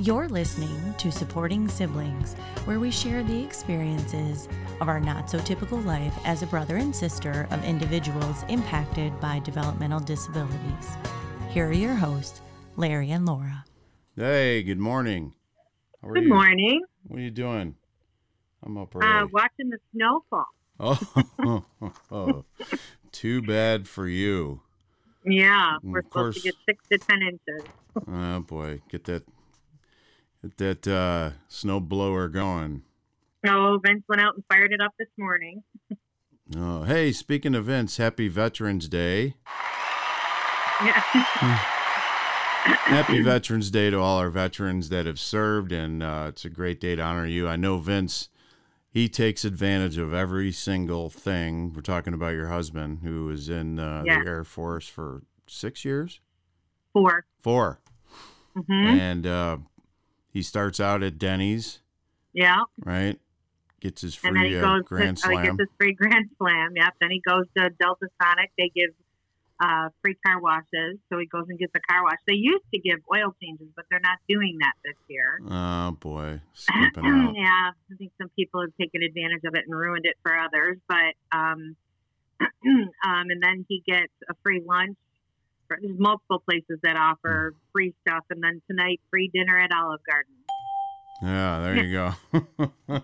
[0.00, 2.34] You're listening to Supporting Siblings,
[2.66, 4.48] where we share the experiences
[4.80, 9.40] of our not so typical life as a brother and sister of individuals impacted by
[9.40, 10.96] developmental disabilities.
[11.50, 12.42] Here are your hosts,
[12.76, 13.64] Larry and Laura.
[14.14, 15.32] Hey, good morning.
[16.00, 16.28] How are good you?
[16.28, 16.80] morning.
[17.08, 17.74] What are you doing?
[18.62, 19.04] I'm up early.
[19.04, 20.46] Uh, watching the snowfall.
[20.78, 21.64] Oh,
[22.12, 22.44] oh,
[23.10, 24.60] too bad for you.
[25.24, 27.68] Yeah, we're supposed to get six to ten inches.
[28.06, 29.37] oh boy, get that get
[30.56, 32.82] that uh, snow blower going.
[33.46, 35.62] Oh, Vince went out and fired it up this morning.
[36.56, 39.34] oh, hey, speaking of Vince, happy Veterans Day.
[40.84, 41.00] Yeah.
[42.64, 46.80] happy Veterans Day to all our veterans that have served, and uh, it's a great
[46.80, 47.48] day to honor you.
[47.48, 48.28] I know Vince
[48.90, 51.72] he takes advantage of every single thing.
[51.74, 54.22] We're talking about your husband who was in uh, yeah.
[54.22, 56.20] the Air Force for six years?
[56.92, 57.26] Four.
[57.38, 57.80] 4
[58.56, 58.72] mm-hmm.
[58.72, 59.58] And uh,
[60.38, 61.80] he starts out at Denny's.
[62.32, 62.62] Yeah.
[62.84, 63.18] Right?
[63.80, 65.36] Gets his free and then he uh, Grand to, Slam.
[65.36, 66.74] Oh, he gets his free Grand Slam.
[66.76, 66.94] Yep.
[67.00, 68.52] Then he goes to Delta Sonic.
[68.56, 68.90] They give
[69.60, 70.98] uh, free car washes.
[71.10, 72.18] So he goes and gets a car wash.
[72.28, 75.40] They used to give oil changes, but they're not doing that this year.
[75.50, 80.06] Oh boy, skipping yeah, I think some people have taken advantage of it and ruined
[80.06, 80.78] it for others.
[80.88, 81.74] But um,
[82.40, 84.96] um, and then he gets a free lunch.
[85.68, 90.34] There's multiple places that offer free stuff, and then tonight free dinner at Olive Garden.
[91.20, 92.14] Yeah, there you go.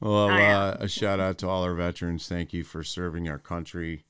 [0.00, 0.58] well, oh, yeah.
[0.58, 2.28] uh, a shout out to all our veterans.
[2.28, 4.04] Thank you for serving our country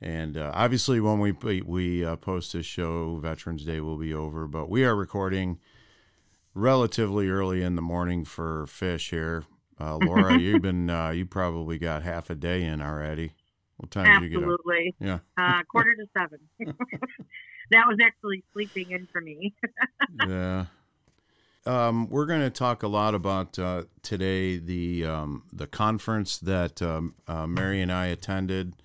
[0.00, 4.46] and uh, obviously, when we we uh, post this show, Veterans Day will be over.
[4.46, 5.58] But we are recording
[6.54, 9.44] relatively early in the morning for fish here.
[9.78, 13.34] Uh, Laura, you've been uh, you probably got half a day in already.
[13.80, 14.28] What time Absolutely.
[14.28, 14.60] did you get up?
[14.60, 14.94] Absolutely.
[15.00, 15.58] Yeah.
[15.58, 16.38] Uh, quarter to seven.
[17.70, 19.54] that was actually sleeping in for me.
[20.28, 20.66] yeah.
[21.66, 26.80] Um, we're going to talk a lot about uh, today the um, the conference that
[26.80, 28.76] um, Mary and I attended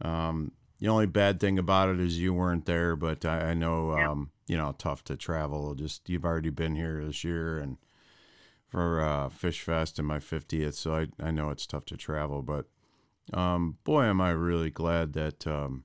[0.00, 3.92] um, the only bad thing about it is you weren't there, but I, I know,
[3.92, 5.74] um, you know, tough to travel.
[5.74, 7.78] Just you've already been here this year and
[8.68, 12.42] for uh, Fish Fest and my 50th, so I, I know it's tough to travel.
[12.42, 12.66] But
[13.32, 15.84] um, boy, am I really glad that um,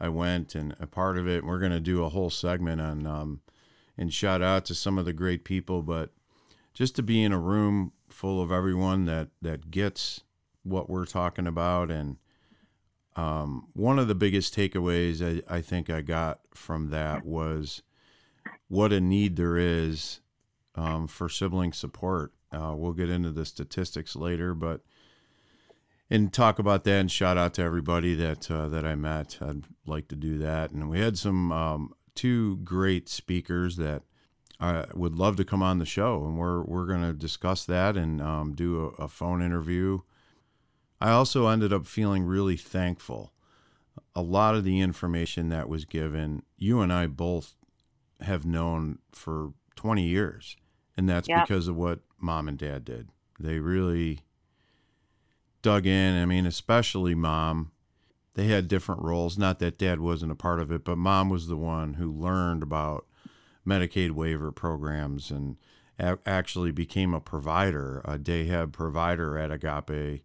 [0.00, 1.44] I went and a part of it.
[1.44, 3.40] We're going to do a whole segment on um,
[3.98, 6.10] and shout out to some of the great people, but
[6.72, 10.22] just to be in a room full of everyone that that gets
[10.62, 12.16] what we're talking about and
[13.16, 17.82] um, one of the biggest takeaways I, I, think I got from that was
[18.68, 20.20] what a need there is
[20.76, 22.32] um, for sibling support.
[22.52, 24.82] Uh, we'll get into the statistics later, but
[26.10, 29.38] and talk about that and shout out to everybody that uh, that I met.
[29.40, 34.02] I'd like to do that, and we had some um, two great speakers that
[34.58, 37.96] I would love to come on the show, and we're we're going to discuss that
[37.96, 40.00] and um, do a, a phone interview
[41.00, 43.32] I also ended up feeling really thankful.
[44.14, 47.54] A lot of the information that was given, you and I both
[48.20, 50.56] have known for 20 years.
[50.96, 51.46] And that's yep.
[51.46, 53.08] because of what mom and dad did.
[53.38, 54.20] They really
[55.62, 56.16] dug in.
[56.20, 57.72] I mean, especially mom.
[58.34, 59.36] They had different roles.
[59.36, 62.62] Not that dad wasn't a part of it, but mom was the one who learned
[62.62, 63.06] about
[63.66, 65.56] Medicaid waiver programs and
[65.98, 70.22] actually became a provider, a have provider at Agape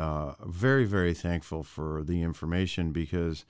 [0.00, 3.44] uh, very, very thankful for the information because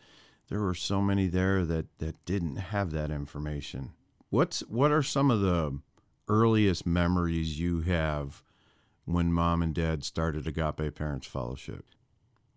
[0.49, 3.93] there were so many there that, that didn't have that information.
[4.31, 5.79] What's what are some of the
[6.29, 8.43] earliest memories you have
[9.13, 11.85] when mom and dad started Agape Parents Fellowship?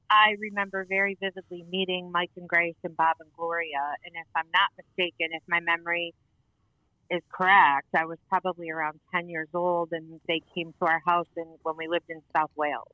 [0.09, 3.95] I remember very vividly meeting Mike and Grace and Bob and Gloria.
[4.05, 6.13] And if I'm not mistaken, if my memory
[7.09, 11.27] is correct, I was probably around 10 years old and they came to our house
[11.35, 12.93] in, when we lived in South Wales.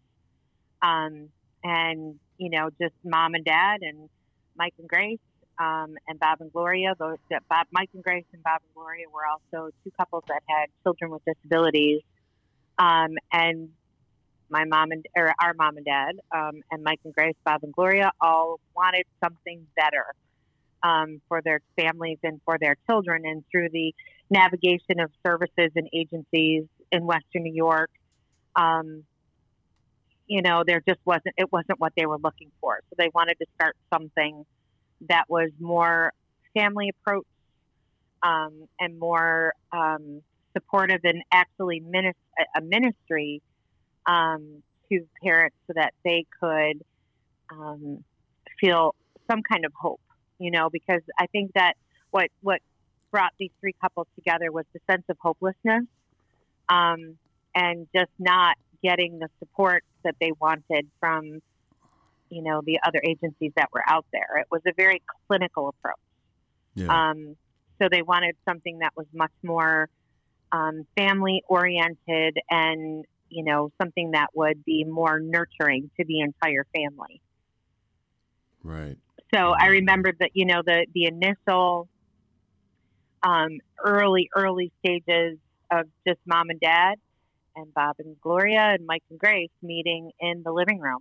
[0.82, 1.30] Um,
[1.64, 4.10] and, you know, just mom and dad and
[4.56, 5.20] Mike and Grace
[5.60, 6.96] um, and Bob and Gloria.
[6.98, 7.18] Those,
[7.50, 11.12] Bob, Mike and Grace and Bob and Gloria were also two couples that had children
[11.12, 12.02] with disabilities.
[12.80, 13.70] Um, and
[14.50, 17.74] my mom and or our mom and dad um, and Mike and Grace, Bob and
[17.74, 20.06] Gloria all wanted something better
[20.82, 23.24] um, for their families and for their children.
[23.26, 23.94] And through the
[24.30, 27.90] navigation of services and agencies in Western New York,
[28.56, 29.04] um,
[30.26, 32.80] you know, there just wasn't, it wasn't what they were looking for.
[32.90, 34.46] So they wanted to start something
[35.10, 36.14] that was more
[36.56, 37.26] family approach
[38.22, 40.22] um, and more um,
[40.60, 42.14] supportive and actually minis-
[42.56, 43.42] a ministry
[44.06, 46.84] um, to parents so that they could
[47.52, 48.04] um,
[48.60, 48.96] feel
[49.30, 50.02] some kind of hope,
[50.40, 51.74] you know, because I think that
[52.12, 52.62] what, what
[53.12, 55.86] brought these three couples together was the sense of hopelessness
[56.68, 57.18] um,
[57.56, 61.42] and just not getting the support that they wanted from,
[62.30, 64.38] you know, the other agencies that were out there.
[64.40, 65.96] It was a very clinical approach.
[66.76, 67.10] Yeah.
[67.10, 67.36] Um,
[67.82, 69.90] so they wanted something that was much more
[70.52, 76.66] um, family oriented and, you know, something that would be more nurturing to the entire
[76.76, 77.22] family.
[78.64, 78.98] right.
[79.34, 81.88] So I remember that, you know, the, the initial
[83.24, 85.38] um, early, early stages
[85.72, 86.96] of just mom and dad
[87.56, 91.00] and Bob and Gloria and Mike and Grace meeting in the living room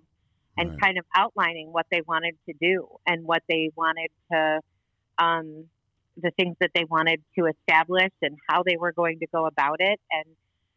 [0.59, 0.83] and Right.
[0.83, 4.61] kind of outlining what they wanted to do and what they wanted to,
[5.19, 5.67] um,
[6.20, 9.76] the things that they wanted to establish and how they were going to go about
[9.81, 10.00] it.
[10.11, 10.25] And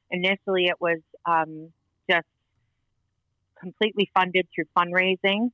[0.10, 1.70] initially it was um,
[2.10, 2.28] just
[3.60, 5.52] completely funded through fundraising.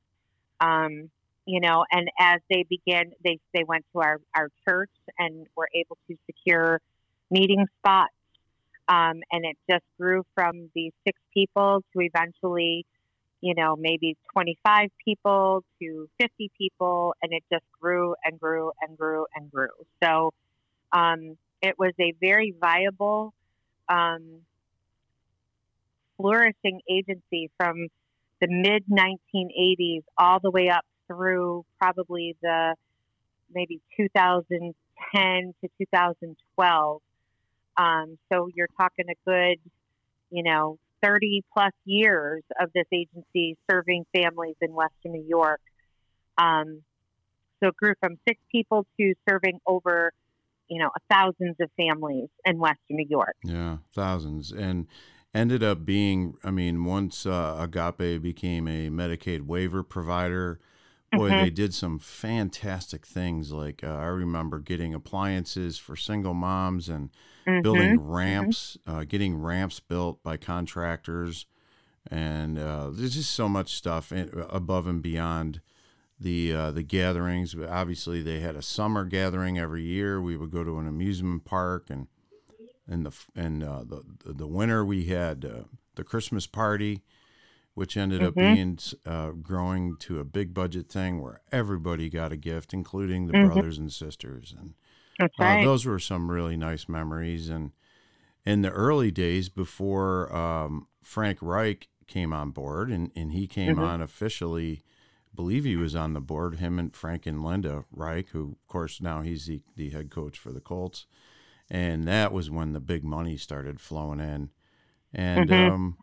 [0.60, 1.10] Um,
[1.46, 5.68] you know, and as they began, they they went to our our church and were
[5.74, 6.78] able to secure
[7.30, 8.12] meeting spots,
[8.88, 12.84] um, and it just grew from these six people to eventually,
[13.40, 18.72] you know, maybe twenty five people to fifty people, and it just grew and grew
[18.80, 19.68] and grew and grew.
[20.02, 20.32] So,
[20.92, 23.32] um, it was a very viable,
[23.88, 24.40] um,
[26.16, 27.88] flourishing agency from
[28.40, 32.74] the mid 1980s all the way up through probably the
[33.52, 37.02] maybe 2010 to 2012.
[37.76, 39.58] Um, so you're talking a good,
[40.30, 45.60] you know, 30 plus years of this agency serving families in Western New York.
[46.36, 46.82] Um,
[47.60, 50.12] so it grew from six people to serving over,
[50.68, 53.36] you know, thousands of families in Western New York.
[53.42, 54.86] Yeah, thousands, and
[55.34, 56.34] ended up being.
[56.44, 60.60] I mean, once uh, Agape became a Medicaid waiver provider,
[61.12, 61.36] boy, Mhm.
[61.38, 63.52] they did some fantastic things.
[63.52, 67.10] Like uh, I remember getting appliances for single moms and
[67.46, 67.62] Mhm.
[67.62, 71.46] building ramps, uh, getting ramps built by contractors,
[72.10, 75.60] and uh, there's just so much stuff in, above and beyond
[76.20, 77.54] the uh, the gatherings.
[77.54, 80.20] But Obviously, they had a summer gathering every year.
[80.20, 82.08] We would go to an amusement park, and
[82.88, 85.64] in the and uh, the the winter we had uh,
[85.94, 87.02] the Christmas party,
[87.78, 88.56] which ended up Mhm.
[88.56, 88.76] being
[89.06, 93.40] uh, growing to a big budget thing where everybody got a gift, including the Mhm.
[93.54, 94.74] brothers and sisters, and
[95.38, 95.62] uh, right.
[95.62, 97.48] those were some really nice memories.
[97.48, 97.70] And
[98.44, 103.78] in the early days before um, Frank Reich came on board, and, and he came
[103.78, 103.84] Mhm.
[103.84, 104.82] on officially,
[105.32, 108.66] I believe he was on the board, him and Frank and Linda Reich, who, of
[108.66, 111.06] course, now he's the, the head coach for the Colts.
[111.70, 114.50] And that was when the big money started flowing in.
[115.12, 115.74] And Mhm.
[115.74, 115.98] um,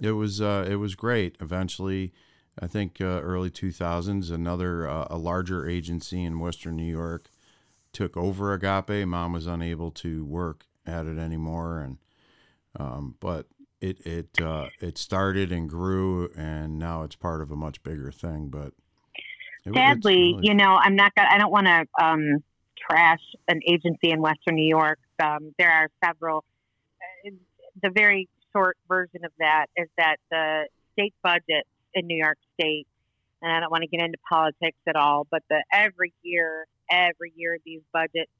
[0.00, 1.36] it was uh, it was great.
[1.40, 2.12] Eventually,
[2.60, 7.30] I think uh, early 2000s, another uh, a larger agency in Western New York
[7.92, 9.06] took over Agape.
[9.06, 11.98] Mom was unable to work at it anymore, and
[12.78, 13.46] um, but
[13.80, 18.10] it it uh, it started and grew, and now it's part of a much bigger
[18.12, 18.48] thing.
[18.48, 18.72] But
[19.64, 21.28] it- Sadly, really- you know, I'm not gonna.
[21.30, 22.42] I don't want to um,
[22.78, 24.98] trash an agency in Western New York.
[25.22, 26.44] Um, there are several.
[27.26, 27.30] Uh,
[27.82, 32.86] The very short version of that is that the state budget in New York State,
[33.42, 37.32] and I don't want to get into politics at all, but the every year, every
[37.36, 38.30] year these budgets,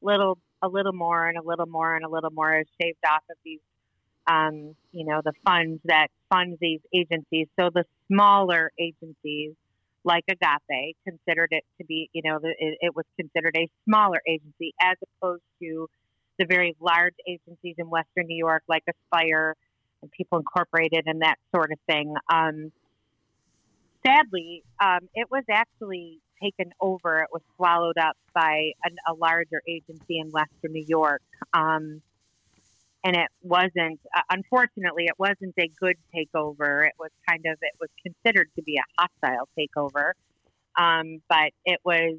[0.00, 3.22] little a little more and a little more and a little more is shaved off
[3.30, 3.60] of these.
[4.28, 7.46] Um, you know the funds that fund these agencies.
[7.58, 9.54] So the smaller agencies
[10.06, 14.72] like Agape considered it to be, you know, it, it was considered a smaller agency
[14.80, 15.88] as opposed to
[16.38, 19.54] the very large agencies in Western New York like Aspire
[20.02, 22.14] and People Incorporated and that sort of thing.
[22.32, 22.72] Um,
[24.04, 27.20] sadly, um, it was actually taken over.
[27.20, 31.22] It was swallowed up by an, a larger agency in Western New York.
[31.54, 32.02] Um,
[33.04, 36.86] and it wasn't, uh, unfortunately, it wasn't a good takeover.
[36.86, 40.12] It was kind of, it was considered to be a hostile takeover.
[40.76, 42.18] Um, but it was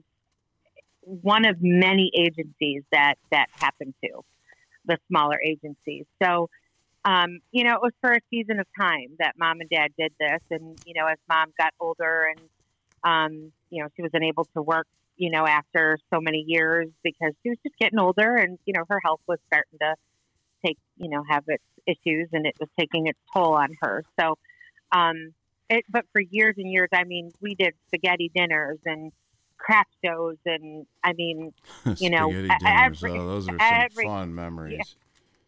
[1.07, 4.09] one of many agencies that, that happened to
[4.85, 6.05] the smaller agencies.
[6.21, 6.49] So,
[7.05, 10.13] um, you know, it was for a season of time that mom and dad did
[10.19, 10.41] this.
[10.51, 12.41] And, you know, as mom got older and,
[13.03, 17.33] um, you know, she was unable to work, you know, after so many years because
[17.41, 19.95] she was just getting older and, you know, her health was starting to
[20.65, 24.03] take, you know, have its issues and it was taking its toll on her.
[24.19, 24.37] So,
[24.91, 25.33] um,
[25.69, 29.11] it, but for years and years, I mean, we did spaghetti dinners and
[29.67, 30.37] craft shows.
[30.45, 31.53] And I mean,
[31.97, 32.51] you know, dinners.
[32.65, 34.95] every- oh, those are every- some fun memories.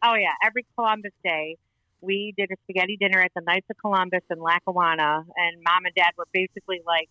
[0.04, 1.58] Oh yeah, every Columbus Day,
[2.02, 5.94] we did a spaghetti dinner at the Knights of Columbus in Lackawanna, and Mom and
[5.96, 7.10] Dad were basically like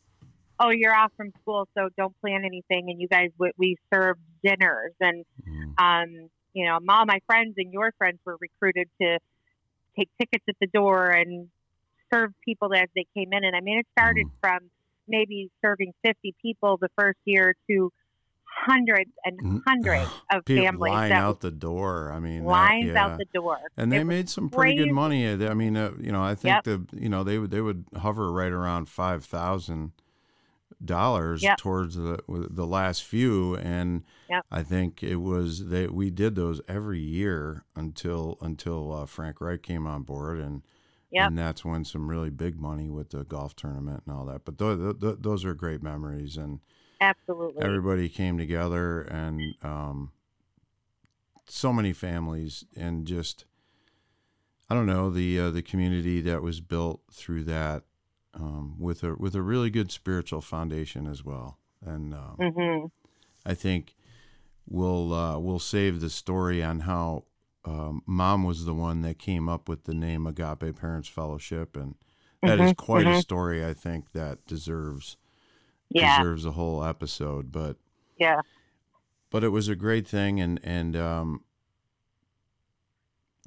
[0.60, 4.20] "Oh, you're off from school, so don't plan anything." And you guys, we, we served
[4.44, 5.74] dinners, and Mm.
[5.78, 9.18] um, you know, all my friends and your friends were recruited to
[9.96, 11.48] take tickets at the door and
[12.12, 13.44] serve people as they came in.
[13.44, 14.30] And I mean, it started Mm.
[14.40, 14.58] from
[15.08, 17.92] maybe serving 50 people the first year to
[18.44, 19.60] hundreds and Mm.
[19.66, 22.10] hundreds of People families line that out the door.
[22.12, 23.04] I mean, that- lines yeah.
[23.04, 23.58] out the door.
[23.76, 24.88] and they was made some pretty crazy.
[24.88, 25.28] good money.
[25.28, 26.64] I mean, uh, you know, I think Yep.
[26.64, 29.92] the you know they would they would hover right around five thousand
[30.84, 31.58] dollars Yep.
[31.58, 34.46] towards the the last few, and Yep.
[34.50, 39.62] I think it was that we did those every year until until uh, Frank Reich
[39.62, 40.62] came on board, and
[41.10, 41.28] Yep.
[41.28, 44.44] and that's when some really big money with the golf tournament and all that.
[44.44, 46.60] But those those are great memories, and
[47.00, 47.64] Absolutely.
[47.64, 50.12] everybody came together and um,
[51.46, 53.44] so many families and just
[54.68, 57.84] I don't know the uh, the community that was built through that
[58.34, 62.86] um, with a with a really good spiritual foundation as well and um, hmm
[63.46, 63.94] I think
[64.68, 67.24] we'll uh, we'll save the story on how
[67.64, 71.96] um, mom was the one that came up with the name Agape Parents Fellowship and
[72.44, 73.20] that is Mhm, quite a mhm.
[73.20, 75.16] story I think that deserves
[75.90, 76.16] Yeah.
[76.18, 77.76] deserves a whole episode but
[78.18, 78.40] Yeah.
[79.30, 81.44] but it was a great thing and and um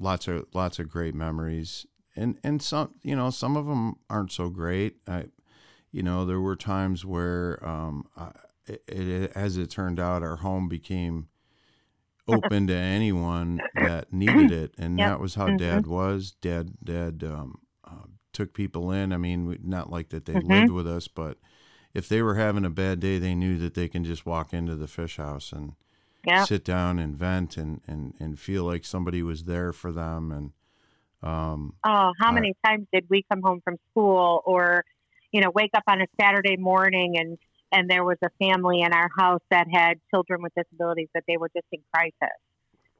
[0.00, 4.32] lots of lots of great memories and and some you know some of them aren't
[4.32, 5.24] so great i
[5.90, 8.32] you know there were times where um I,
[8.66, 11.28] it, it as it turned out our home became
[12.28, 15.08] open to anyone that needed it and Yep.
[15.08, 15.58] that was how Mhm.
[15.58, 20.34] dad was dad dad um uh, took people in i mean not like that they
[20.34, 20.48] Mhm.
[20.48, 21.38] lived with us but
[21.94, 24.76] if they were having a bad day they knew that they can just walk into
[24.76, 25.74] the fish house and
[26.24, 26.44] Yeah.
[26.44, 30.30] sit down and vent and, and, and feel like somebody was there for them.
[30.30, 30.52] And,
[31.22, 34.84] um, Oh, how I- many times did we come home from school or,
[35.32, 37.38] you know, wake up on a Saturday morning and
[37.72, 41.38] and there was a family in our house that had children with disabilities that they
[41.38, 42.36] were just in crisis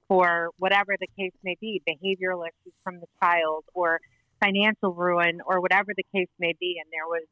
[0.09, 4.01] for whatever the case may be, behavioral issues from the child or
[4.43, 6.81] financial ruin or whatever the case may be.
[6.83, 7.27] And there was,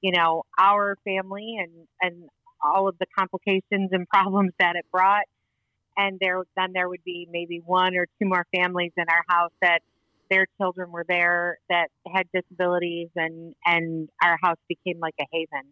[0.00, 2.28] you know, our family and, and
[2.64, 5.24] all of the complications and problems that it brought.
[5.96, 9.52] And there, then there would be maybe one or two more families in our house
[9.62, 9.80] that
[10.30, 15.70] their children were there that had disabilities and and our house became like a haven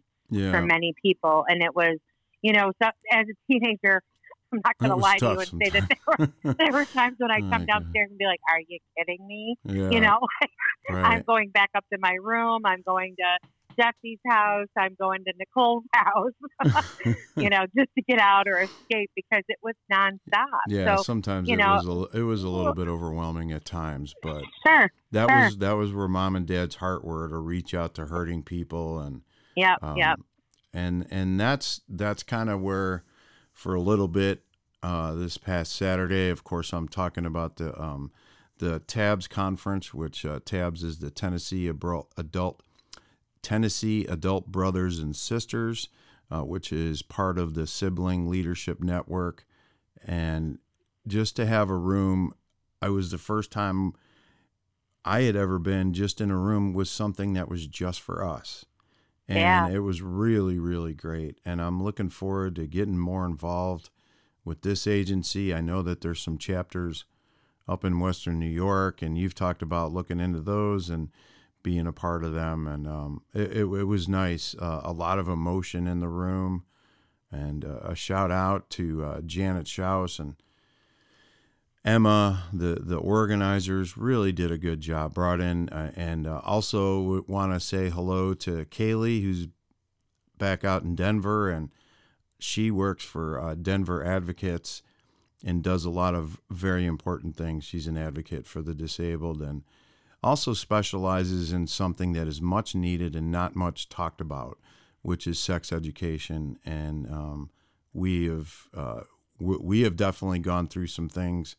[0.51, 1.97] for many people and it was
[2.41, 4.01] you know so as a teenager
[4.53, 7.15] i'm not going to lie to you and say that there were, there were times
[7.19, 9.55] when i Oh, come downstairs and be like are you kidding me?
[9.65, 10.19] Yeah, you know
[10.89, 13.47] i'm going back up to my room i'm going to
[13.81, 16.31] jesse's house i'm going to nicole's house
[17.35, 20.45] you know just to get out or escape because it was nonstop.
[20.67, 23.65] Yeah, so sometimes you it know- was a, it was a little bit overwhelming at
[23.65, 25.39] times, but sure that Sure.
[25.45, 28.99] was that was where mom and dad's heart were to reach out to hurting people
[28.99, 29.21] and
[29.55, 30.19] yep um, yep
[30.73, 33.03] and and that's that's kind of where
[33.53, 34.43] for a little bit
[34.81, 38.11] uh, this past Saturday, of course, I'm talking about the um,
[38.57, 42.61] the TABS conference, which uh, TABS is the Tennessee Abro- Adult
[43.41, 45.87] Tennessee Adult Brothers and Sisters,
[46.29, 49.45] uh, which is part of the Sibling Leadership Network,
[50.05, 50.59] and
[51.07, 52.33] just to have a room,
[52.81, 53.93] I was the first time
[55.05, 58.65] I had ever been just in a room with something that was just for us.
[59.27, 59.67] And Yeah.
[59.69, 61.39] it was really, really great.
[61.45, 63.89] And I'm looking forward to getting more involved
[64.43, 65.53] with this agency.
[65.53, 67.05] I know that there's some chapters
[67.67, 71.09] up in Western New York, and you've talked about looking into those and
[71.63, 72.67] being a part of them.
[72.67, 74.53] And um, it, it, it was nice.
[74.59, 76.65] Uh, a lot of emotion in the room.
[77.31, 80.35] And uh, a shout out to uh, Janet Schaus and
[81.85, 85.13] Emma, the the organizers, really did a good job.
[85.13, 89.47] Brought in, uh, and uh, also want to say hello to Kaylee, who's
[90.37, 91.71] back out in Denver, and
[92.39, 94.81] she works for uh, Denver Advocates
[95.45, 97.65] and does a lot of very important things.
[97.65, 99.63] She's an advocate for the disabled and
[100.23, 104.57] also specializes in something that is much needed and not much talked about,
[105.01, 106.57] which is sex education.
[106.65, 107.49] And um,
[107.93, 109.01] we have uh,
[109.39, 111.57] we have definitely gone through some things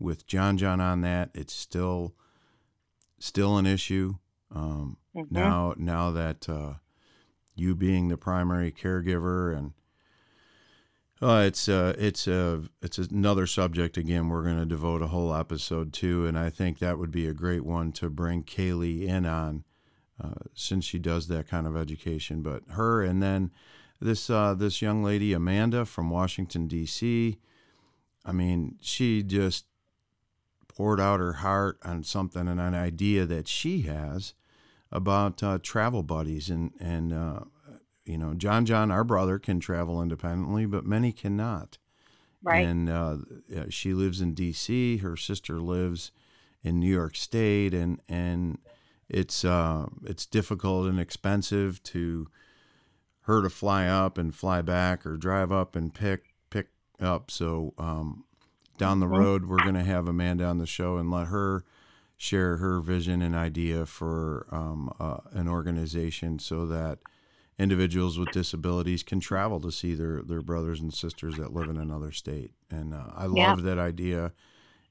[0.00, 1.30] with John John on that.
[1.34, 2.14] It's still
[3.18, 4.14] still an issue
[4.52, 5.30] um, Mhm.
[5.30, 5.74] now.
[5.76, 6.74] Now that uh,
[7.54, 9.72] you being the primary caregiver and
[11.22, 14.28] uh, it's uh, it's uh, it's another subject again.
[14.28, 17.34] We're going to devote a whole episode to, and I think that would be a
[17.34, 19.64] great one to bring Kaylee in on,
[20.18, 22.40] uh, since she does that kind of education.
[22.40, 23.50] But her and then
[24.00, 27.36] this uh, this young lady Amanda from Washington D.C.
[28.24, 29.66] I mean, she just
[30.80, 34.32] poured out her heart on something and an idea that she has
[34.90, 37.40] about uh, travel buddies and and uh,
[38.06, 41.76] you know, John John, our brother, can travel independently, but many cannot.
[42.42, 42.66] Right.
[42.66, 43.16] And uh,
[43.68, 44.96] she lives in D.C.
[44.96, 46.12] Her sister lives
[46.64, 48.56] in New York State, and and
[49.06, 52.26] it's uh, it's difficult and expensive to
[53.24, 56.68] her to fly up and fly back or drive up and pick pick
[57.00, 57.30] up.
[57.30, 58.24] So um,
[58.80, 59.14] down the Mm-hmm.
[59.16, 61.64] road, we're going to have Amanda on the show and let her
[62.16, 66.98] share her vision and idea for um, uh, an organization so that
[67.58, 71.76] individuals with disabilities can travel to see their, their brothers and sisters that live in
[71.76, 72.52] another state.
[72.70, 73.52] And uh, I Yeah.
[73.52, 74.32] love that idea.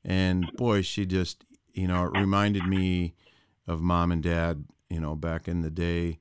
[0.04, 3.16] And boy, she just, you know, it reminded me
[3.68, 6.20] of mom and dad, you know, back in the day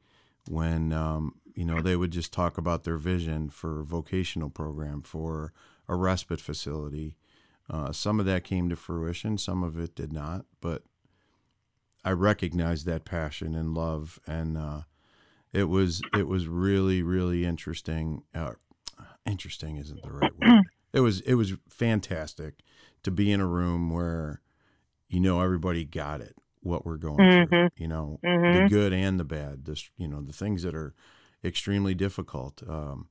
[0.48, 5.02] when, um, you know, they would just talk about their vision for a vocational program,
[5.02, 5.52] for
[5.86, 7.14] a respite facility.
[7.70, 10.82] Uh, some of that came to fruition, some of it did not, but
[12.04, 14.80] I recognized that passion and love, and uh,
[15.52, 18.22] it was it was really really interesting.
[18.34, 18.52] Uh,
[19.26, 20.64] interesting isn't the right word.
[20.92, 22.60] It was it was fantastic
[23.02, 24.40] to be in a room where
[25.08, 27.46] you know everybody got it what we're going through.
[27.46, 27.70] Mhm.
[27.76, 28.68] You know the Mhm.
[28.70, 29.66] good and the bad.
[29.66, 30.94] This you know the things that are
[31.44, 32.62] extremely difficult.
[32.66, 33.08] Um,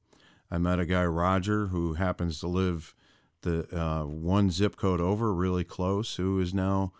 [0.49, 2.95] I met a guy Roger who happens to live
[3.41, 6.93] the uh, one zip code over, really close, who is now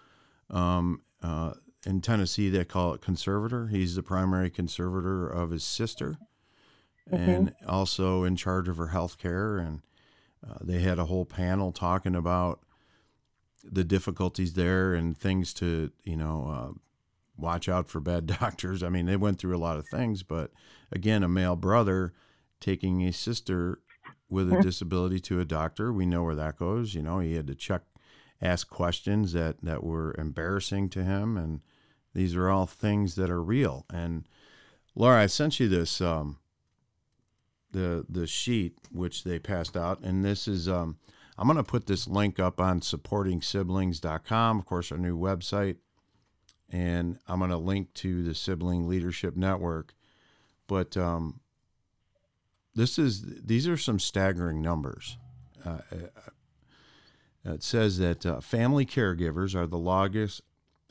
[0.49, 1.53] um, uh,
[1.85, 2.49] in Tennessee.
[2.49, 3.67] They call it conservator.
[3.67, 6.17] He's the primary conservator of his sister,
[7.11, 9.57] and also in charge of her health care.
[9.57, 9.81] And
[10.47, 12.59] uh, they had a whole panel talking about
[13.63, 16.77] the difficulties there and things to you know uh,
[17.37, 18.83] watch out for bad doctors.
[18.83, 20.51] I mean, they went through a lot of things, but
[20.91, 22.13] again, a male brother
[22.59, 23.79] taking a sister
[24.29, 26.93] with a disability to a doctor, we know where that goes.
[26.93, 27.83] You know, he had to check,
[28.41, 31.61] ask questions that that were embarrassing to him, and
[32.13, 33.85] these are all things that are real.
[33.89, 34.27] And
[34.95, 36.37] Laura, I sent you this um,
[37.71, 40.97] the the sheet which they passed out, and this is um,
[41.37, 45.77] I'm going to put this link up on supportingsiblings.com, of course, our new website,
[46.69, 49.93] and I'm going to link to the Sibling Leadership Network.
[50.67, 51.39] But um,
[52.77, 55.17] this is these are some staggering numbers.
[55.65, 60.41] Uh, uh, it says that uh, family caregivers are the largest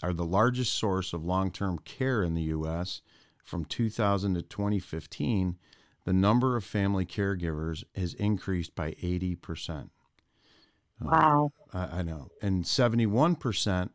[0.02, 3.00] are the largest source of long-term care in the U.S.
[3.42, 5.56] From 2000 to 2015,
[6.04, 9.90] the number of family caregivers has increased by 80 percent.
[11.00, 11.52] Wow.
[11.72, 12.28] I, I know.
[12.42, 13.90] And 71%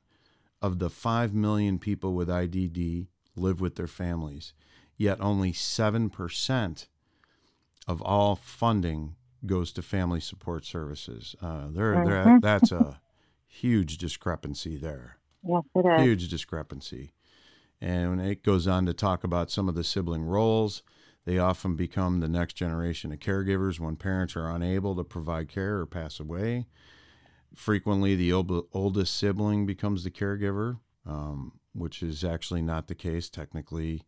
[0.62, 4.54] of the 5 million people with IDD live with their families.
[4.98, 6.86] Yet only 7%
[7.88, 9.16] of all funding
[9.46, 11.36] goes to family support services.
[11.42, 12.42] Uh, there, there, Mhm.
[12.42, 13.02] that's a
[13.48, 15.18] huge discrepancy there.
[15.44, 16.02] Yes, it is.
[16.06, 17.14] Huge discrepancy.
[17.80, 20.84] And when it goes on to talk about some of the sibling roles,
[21.26, 25.80] they often become the next generation of caregivers when parents are unable to provide care
[25.80, 26.68] or pass away.
[27.56, 33.30] Frequently, the ol- oldest sibling becomes the caregiver, um, which is actually not the case.
[33.30, 34.04] Technically,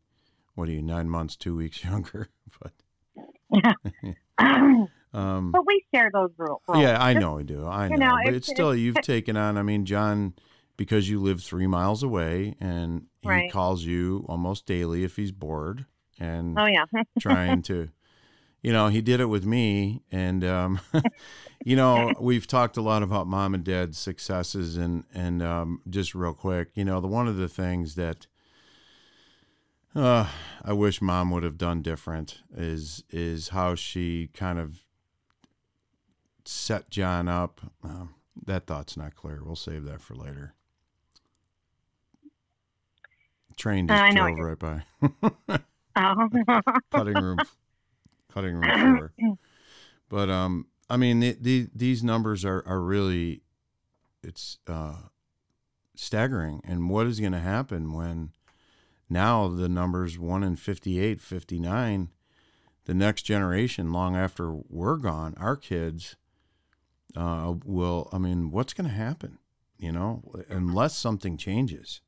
[0.56, 2.30] what are you, nine months, two weeks younger?
[2.62, 2.74] But
[4.40, 6.62] um, but we share those rules.
[6.76, 7.66] yeah, I know I do.
[7.68, 9.58] I know, you know, but it's- it's still you've taken on.
[9.58, 10.34] I mean, John,
[10.78, 13.52] because you live three miles away, and he Right.
[13.52, 15.86] calls you almost daily if he's bored,
[16.20, 16.86] and Oh yeah.
[17.20, 17.90] trying to,
[18.64, 20.80] you know, he did it with me, and um,
[21.64, 26.16] you know, we've talked a lot about mom and dad's successes, and and um, just
[26.16, 28.26] real quick, you know, the one of the things that.
[29.96, 30.28] Uh,
[30.64, 34.84] I wish mom would have done different is is how she kind of
[36.46, 37.62] set John up.
[37.84, 39.42] Um, that thought's not clear.
[39.44, 40.56] We'll save that for later.
[43.56, 44.84] Train Uh, just know drove right by.
[45.96, 46.72] oh.
[46.92, 47.38] cutting room,
[48.34, 49.38] cutting room floor.
[50.10, 53.42] But um, I mean, the, the, these numbers are are really,
[54.24, 54.96] it's uh,
[55.96, 56.62] staggering.
[56.64, 58.32] And what is going to happen when
[59.14, 62.10] now the numbers one in 58, 59,
[62.86, 66.18] the next generation, long after we're gone, our kids
[67.16, 68.10] uh, will.
[68.12, 69.38] I mean, what's going to happen?
[69.78, 72.02] You know, unless something changes.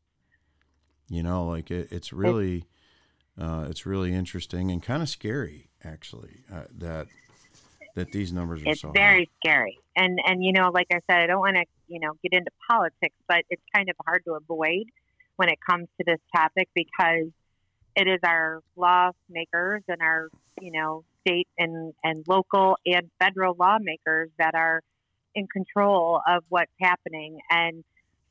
[1.07, 2.65] You know, like it, it's really,
[3.39, 7.07] uh, it's really interesting and kind of scary, actually, uh, that
[7.95, 11.21] that these numbers are it's so very scary and and you know like i said
[11.21, 14.33] i don't want to you know get into politics but it's kind of hard to
[14.33, 14.83] avoid
[15.35, 17.29] when it comes to this topic because
[17.95, 20.29] it is our lawmakers and our
[20.61, 24.81] you know state and and local and federal lawmakers that are
[25.35, 27.39] in control of what's happening.
[27.49, 27.83] And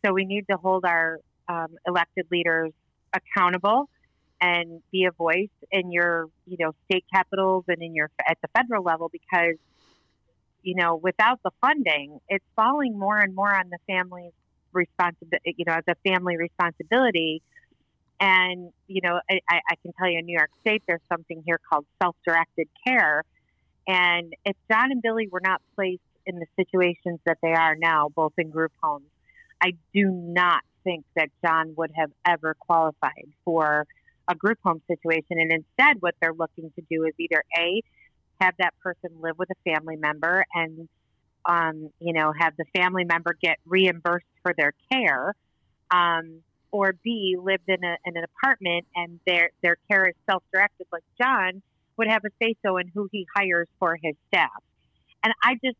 [0.04, 2.72] so we need to hold our um, elected leaders
[3.12, 3.88] accountable
[4.40, 8.48] and be a voice in your, you know, state capitals and in your at the
[8.56, 9.56] federal level because,
[10.62, 14.32] you know, without the funding, it's falling more and more on the family's
[14.74, 17.42] responsibility, you know, as a family responsibility.
[18.20, 21.60] And, you know, I, I can tell you in New York State, there's something here
[21.70, 23.24] called self directed care.
[23.86, 28.08] And if John and Billy were not placed in the situations that they are now,
[28.14, 29.08] both in group homes,
[29.62, 33.86] I do not think that John would have ever qualified for
[34.28, 35.38] a group home situation.
[35.38, 37.82] And instead, what they're looking to do is either A,
[38.40, 40.88] have that person live with a family member and,
[41.46, 45.34] um, you know, have the family member get reimbursed for their care,
[45.90, 50.42] um, or B, lived in, a, in an apartment and their, their care is self
[50.52, 51.62] directed, like John
[51.96, 54.50] would have a say so in who he hires for his staff.
[55.22, 55.76] And I just,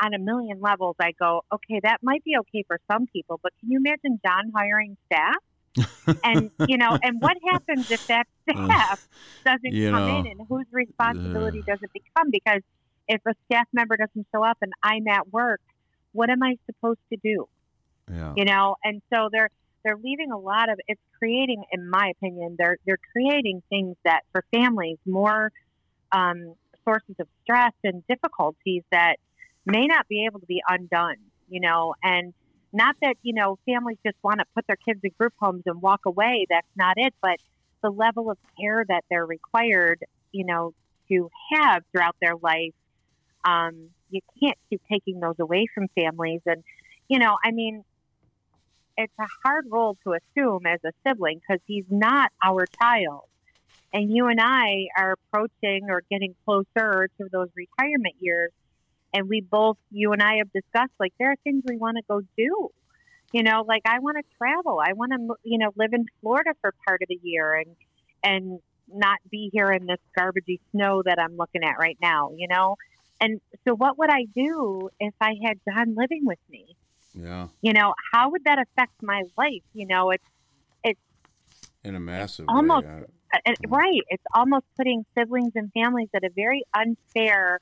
[0.00, 3.52] on a million levels, I go, okay, that might be okay for some people, but
[3.60, 5.36] can you imagine John hiring staff?
[6.24, 9.08] and you know, and what happens if that staff
[9.46, 12.30] doesn't you come know, in, and whose responsibility uh, does it become?
[12.30, 12.60] Because
[13.08, 15.60] if a staff member doesn't show up and I'm at work,
[16.12, 17.48] what am I supposed to do?
[18.10, 18.34] Yeah.
[18.36, 19.50] You know, and so they're
[19.84, 24.20] they're leaving a lot of it's creating, in my opinion, they're they're creating things that
[24.32, 25.50] for families more
[26.12, 29.16] um, sources of stress and difficulties that
[29.64, 31.16] may not be able to be undone,
[31.48, 32.34] you know, and
[32.72, 35.82] not that, you know, families just want to put their kids in group homes and
[35.82, 36.46] walk away.
[36.48, 37.14] That's not it.
[37.20, 37.36] But
[37.82, 40.72] the level of care that they're required, you know,
[41.08, 42.72] to have throughout their life,
[43.44, 46.40] um, you can't keep taking those away from families.
[46.46, 46.62] And,
[47.08, 47.84] you know, I mean,
[48.96, 53.22] it's a hard role to assume as a sibling because he's not our child.
[53.94, 58.52] And you and I are approaching or getting closer to those retirement years
[59.12, 62.02] and we both you and I have discussed like there are things we want to
[62.08, 62.68] go do.
[63.32, 64.80] You know, like I want to travel.
[64.84, 67.76] I want to you know live in Florida for part of the year and
[68.22, 68.60] and
[68.92, 72.76] not be here in this garbagey snow that I'm looking at right now, you know?
[73.22, 76.76] And so what would I do if I had John living with me?
[77.14, 77.48] Yeah.
[77.60, 79.62] You know, how would that affect my life?
[79.74, 80.24] You know, it's
[80.82, 81.00] it's
[81.84, 83.04] in a massive almost way.
[83.32, 84.00] Uh, right.
[84.08, 87.60] It's almost putting siblings and families at a very unfair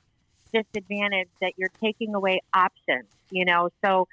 [0.51, 3.69] disadvantage that you're taking away options, you know.
[3.85, 4.07] So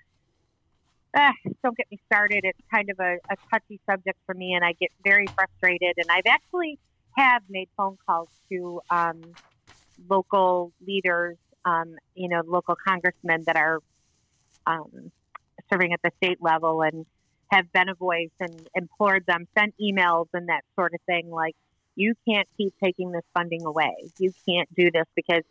[1.17, 1.33] uh,
[1.63, 2.41] don't get me started.
[2.45, 5.95] It's kind of a, a touchy subject for me, and I get very frustrated.
[5.97, 6.79] And I've actually
[7.17, 9.23] have made phone calls to um,
[10.09, 13.81] local leaders, um, you know, local congressmen that are
[14.67, 15.11] um,
[15.71, 17.07] serving at the state level, and
[17.51, 21.31] have been a voice and implored them, sent emails and that sort of thing.
[21.31, 21.57] Like,
[21.95, 23.95] you can't keep taking this funding away.
[24.19, 25.43] You can't do this because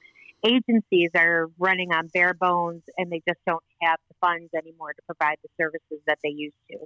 [0.46, 5.02] agencies are running on bare bones and they just don't have the funds anymore to
[5.06, 6.78] provide the services that they used to.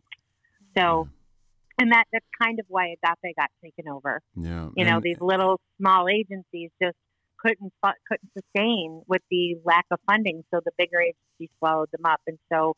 [0.77, 1.09] So,
[1.77, 4.21] and that that's kind of why Agape got taken over.
[4.35, 6.97] Yeah, you know, these little small agencies just
[7.41, 12.21] couldn't couldn't sustain with the lack of funding, so the bigger agencies swallowed them up,
[12.27, 12.75] and so,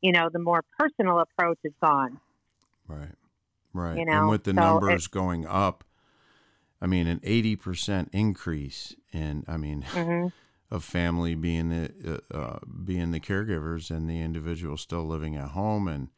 [0.00, 2.20] you know, the more personal approach is gone.
[2.86, 3.14] Right,
[3.72, 3.98] right.
[3.98, 5.84] You know, and with the so numbers it, going up,
[6.80, 10.28] I mean, an 80% increase in, I mean, mm-hmm.
[10.74, 15.52] of family being the, uh, uh, being the caregivers and the individual still living at
[15.52, 15.88] home.
[15.88, 16.08] And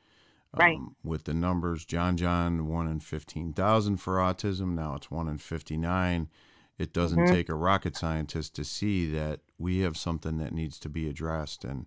[0.55, 0.79] um, right.
[1.05, 4.75] with the numbers, John John, one in 15,000 for autism.
[4.75, 6.29] Now it's one in 59.
[6.79, 7.33] It doesn't mm-hmm.
[7.33, 11.65] take a rocket scientist to see that we have something that needs to be addressed.
[11.65, 11.87] And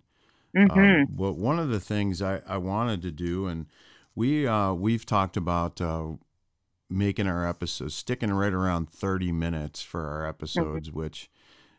[0.57, 1.15] um, mm-hmm.
[1.15, 3.67] well, one of the things I, I wanted to do, and
[4.15, 6.07] we uh, we've talked about uh,
[6.89, 11.29] making our episodes sticking right around 30 minutes for our episodes which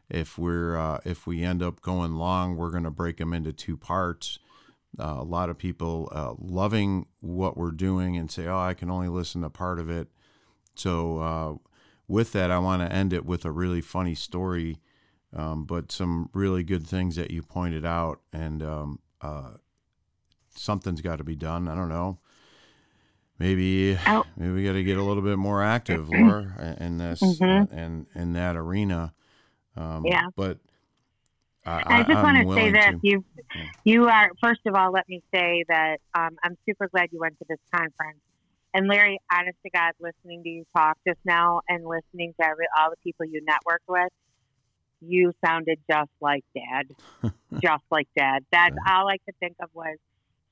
[0.09, 3.53] if we're uh, if we end up going long we're going to break them into
[3.53, 4.39] two parts
[4.99, 8.91] uh, a lot of people uh, loving what we're doing and say oh i can
[8.91, 10.09] only listen to part of it
[10.77, 11.70] so uh,
[12.11, 14.81] with that i want to end it with a really funny story
[15.35, 19.53] um, but some really good things that you pointed out and um, uh,
[20.55, 22.19] something's got to be done i don't know
[23.41, 24.25] maybe oh.
[24.37, 27.77] maybe we got to get a little bit more active, Laura, in this mm-hmm.
[27.77, 29.13] uh, in that arena.
[29.77, 30.59] Um, yeah, but
[31.67, 33.63] I, I just want to say that to, you yeah.
[33.85, 34.93] you are first of all.
[34.93, 38.21] Let me say that um, I'm super glad you went to this conference.
[38.73, 42.67] And Larry, honest to God, listening to you talk just now and listening to every,
[42.79, 44.13] all the people you networked with,
[45.01, 46.95] you sounded just like Dad,
[47.61, 48.45] just like Dad.
[48.53, 49.97] That's all I could think of was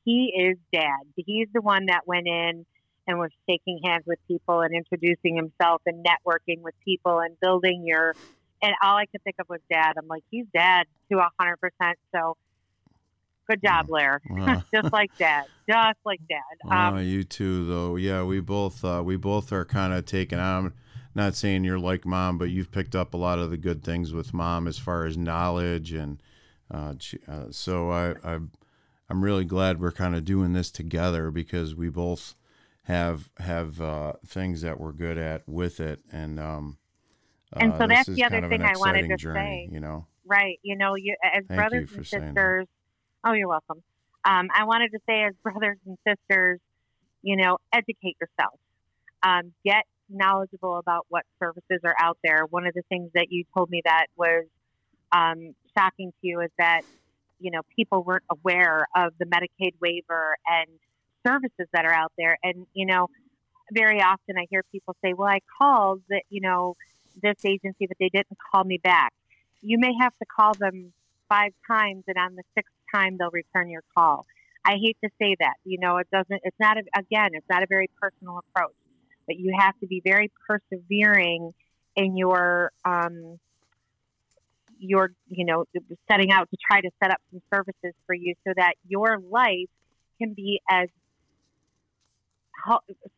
[0.04, 1.04] he is Dad.
[1.16, 2.66] He's the one that went in
[3.06, 7.84] and was shaking hands with people and introducing himself and networking with people and building
[7.86, 8.14] your
[8.60, 9.92] and all I could think of was dad.
[9.96, 11.96] I'm like, he's dad to a hundred percent.
[12.14, 12.36] So
[13.48, 14.20] Good job, Blair.
[14.30, 14.62] Wow.
[14.74, 15.44] Just like dad.
[15.68, 16.40] Just like dad.
[16.70, 17.96] Um, Oh, you too, though.
[17.96, 20.72] Yeah, we both uh, we both are kind of taking on.
[21.14, 24.12] Not saying you're like mom, but you've picked up a lot of the good things
[24.12, 26.22] with mom as far as knowledge and
[26.70, 26.94] uh,
[27.26, 28.38] uh, so I, I
[29.08, 32.34] I'm really glad we're kind of doing this together because we both
[32.84, 36.76] have have uh, things that we're good at with it, and um,
[37.54, 39.74] And uh, so this that's the other thing I wanted to journey, say.
[39.74, 40.58] You know, Right.
[40.62, 42.66] You know, you as Thank brothers for and sisters.
[43.24, 43.82] Oh, you're welcome.
[44.24, 46.60] Um, I wanted to say, as brothers and sisters,
[47.22, 48.58] you know, educate yourself.
[49.22, 52.44] Um, get knowledgeable about what services are out there.
[52.48, 54.44] One of the things that you told me that was
[55.12, 56.82] um, shocking to you is that
[57.40, 60.68] you know people weren't aware of the Medicaid waiver and
[61.26, 62.38] services that are out there.
[62.42, 63.08] And you know,
[63.72, 66.76] very often I hear people say, "Well, I called that you know
[67.20, 69.12] this agency, but they didn't call me back."
[69.62, 70.92] You may have to call them
[71.28, 74.26] five times, and on the sixth time they'll return your call.
[74.64, 75.54] I hate to say that.
[75.64, 76.40] You know, it doesn't.
[76.44, 77.30] It's not a, again.
[77.32, 78.74] It's not a very personal approach,
[79.26, 81.54] but you have to be very persevering
[81.96, 83.38] in your um,
[84.78, 85.64] your you know
[86.10, 89.68] setting out to try to set up some services for you so that your life
[90.20, 90.88] can be as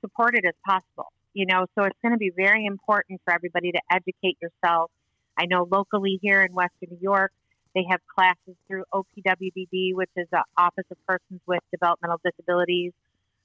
[0.00, 1.12] supported as possible.
[1.32, 4.90] You know, so it's going to be very important for everybody to educate yourself.
[5.38, 7.32] I know locally here in Western New York,
[7.74, 12.92] they have classes through OPWDD, which is the Office of Persons with Developmental Disabilities.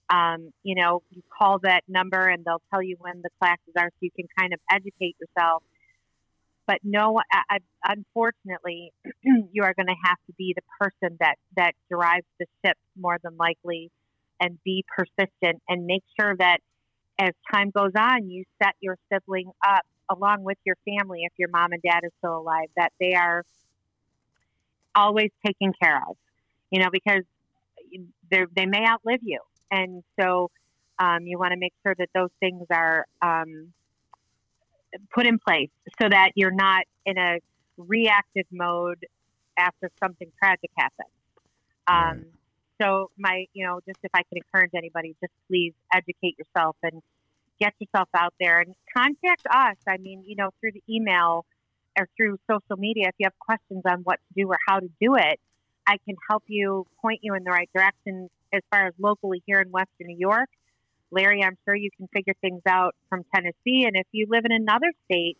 [0.09, 3.89] Um, you know, you call that number and they'll tell you when the classes are
[3.89, 5.63] so you can kind of educate yourself.
[6.67, 7.57] But no, I, I,
[7.93, 8.91] unfortunately,
[9.23, 13.17] you are going to have to be the person that, that drives the ship more
[13.23, 13.91] than likely
[14.39, 16.57] and be persistent and make sure that
[17.19, 21.49] as time goes on, you set your sibling up along with your family, if your
[21.49, 23.43] mom and dad is still alive, that they are
[24.95, 26.17] always taken care of,
[26.71, 27.23] you know, because
[28.29, 29.39] they may outlive you,
[29.71, 30.49] and so
[30.99, 33.73] um, you want to make sure that those things are um,
[35.13, 35.69] put in place
[36.01, 37.39] so that you're not in a
[37.77, 39.05] reactive mode
[39.57, 41.09] after something tragic happens.
[41.87, 42.25] Um, Right.
[42.81, 47.01] So my, you know, just if I can encourage anybody, just please educate yourself and
[47.59, 49.77] get yourself out there and contact us.
[49.87, 51.45] I mean, you know, through the email
[51.97, 54.89] or through social media, if you have questions on what to do or how to
[54.99, 55.39] do it,
[55.87, 59.59] I can help you point you in the right direction as far as locally here
[59.59, 60.49] in Western New York.
[61.11, 63.85] Larry, I'm sure you can figure things out from Tennessee.
[63.85, 65.37] And if you live in another state,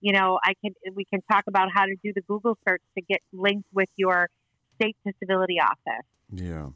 [0.00, 3.02] you know, I can we can talk about how to do the Google search to
[3.02, 4.28] get linked with your
[4.76, 6.06] state disability office.
[6.30, 6.70] Yeah.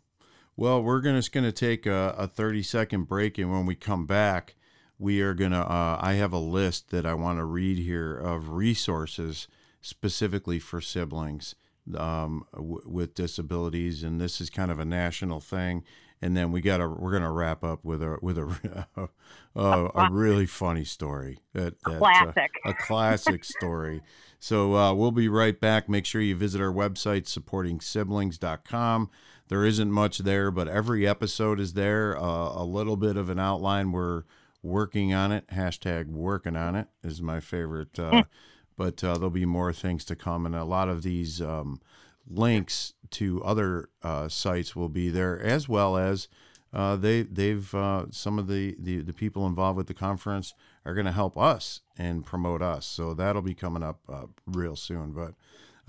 [0.57, 3.39] Well, we're gonna, just going to take a, a 30 second break.
[3.39, 4.57] And when we come back,
[4.99, 8.17] we are going to, uh, I have a list that I want to read here
[8.17, 9.47] of resources
[9.81, 11.55] specifically for siblings
[11.97, 14.03] um, w- with disabilities.
[14.03, 15.85] And this is kind of a national thing.
[16.21, 18.89] And then we got to, we're going to wrap up with a, with a,
[19.55, 21.39] a, a really funny story.
[21.53, 22.51] That, that, uh, Classic.
[22.65, 24.03] a classic story.
[24.41, 25.89] So uh, we'll be right back.
[25.89, 29.11] Make sure you visit our website, supportingsiblings.com.
[29.49, 32.19] There isn't much there, but every episode is there.
[32.19, 33.93] Uh, a little bit of an outline.
[33.93, 34.25] We're
[34.69, 35.47] working on it.
[35.49, 37.99] Hashtag working on it is my favorite.
[37.99, 38.25] Uh,
[38.77, 40.47] but uh, there'll be more things to come.
[40.47, 41.81] And a lot of these um,
[42.29, 46.29] links to other uh, sites will be there, as well as
[46.73, 50.55] uh, they they've uh, some of the, the the people involved with the conference
[50.85, 52.87] are going to help us and promote us.
[52.87, 55.13] So that'll be coming up uh, real soon.
[55.13, 55.35] But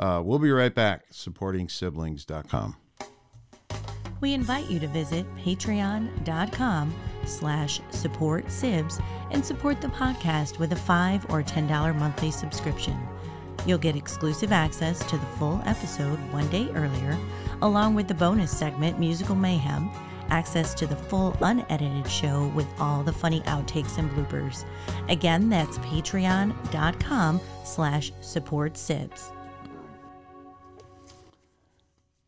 [0.04, 1.12] uh, we'll be right back.
[1.12, 2.76] SupportingSiblings.com.
[4.22, 6.94] We invite you to visit patreon.com
[7.30, 9.00] slash support sibs
[9.32, 12.98] and support the podcast with a 5 or $10 monthly subscription.
[13.66, 17.18] You'll get exclusive access to the full episode one day earlier,
[17.62, 19.90] along with the bonus segment Musical Mayhem,
[20.30, 24.66] access to the full unedited show with all the funny outtakes and bloopers.
[25.10, 29.32] Again, that's patreon.com slash support sibs.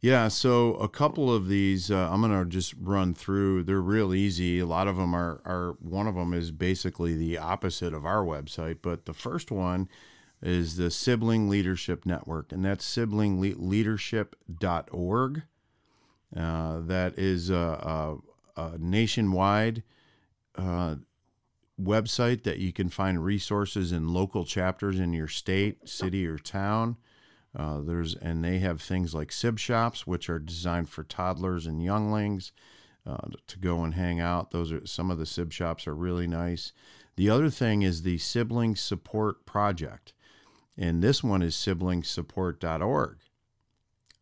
[0.02, 3.64] Yeah, so a couple of these uh, I'm gonna just run through.
[3.64, 4.60] They're real easy.
[4.60, 8.26] A lot of them are are one of them is basically the opposite of our
[8.26, 9.88] website, but the first one
[10.42, 15.44] is the Sibling Leadership Network, and that's siblingleadership.org.
[16.36, 18.18] Uh, that is a, a,
[18.58, 19.84] a nationwide
[20.56, 20.96] uh,
[21.80, 26.98] website that you can find resources in local chapters in your state, city, or town.
[27.56, 31.84] Uh, there's and they have things like sib shops, which are designed for toddlers and
[31.84, 32.52] younglings
[33.06, 34.52] uh, to go and hang out.
[34.52, 36.72] Those are some of the sib shops are really nice.
[37.18, 40.14] The other thing is the Sibling Support Project,
[40.78, 43.18] and this one is siblingsupport.org.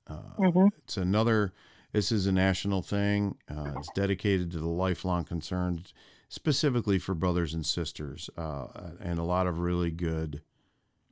[0.08, 0.70] Uh, Mhm.
[0.80, 1.54] It's another.
[1.92, 3.38] This is a national thing.
[3.50, 5.94] Uh, it's dedicated to the lifelong concerns,
[6.30, 8.68] specifically for brothers and sisters, uh,
[9.00, 10.42] and a lot of really good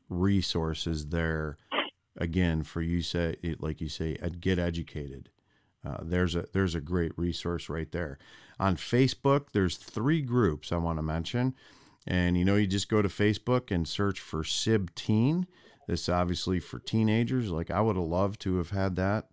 [0.09, 1.57] resources there.
[2.17, 5.29] Again, for you say, like you say, get educated.
[5.85, 8.17] Uh, there's a there's a great resource right there.
[8.59, 11.53] On Facebook, there's three groups I want to mention,
[12.07, 15.45] and you know you just go to Facebook and search for Sib Teen.
[15.87, 17.51] This obviously for teenagers.
[17.51, 19.29] Like I would have loved to have had that.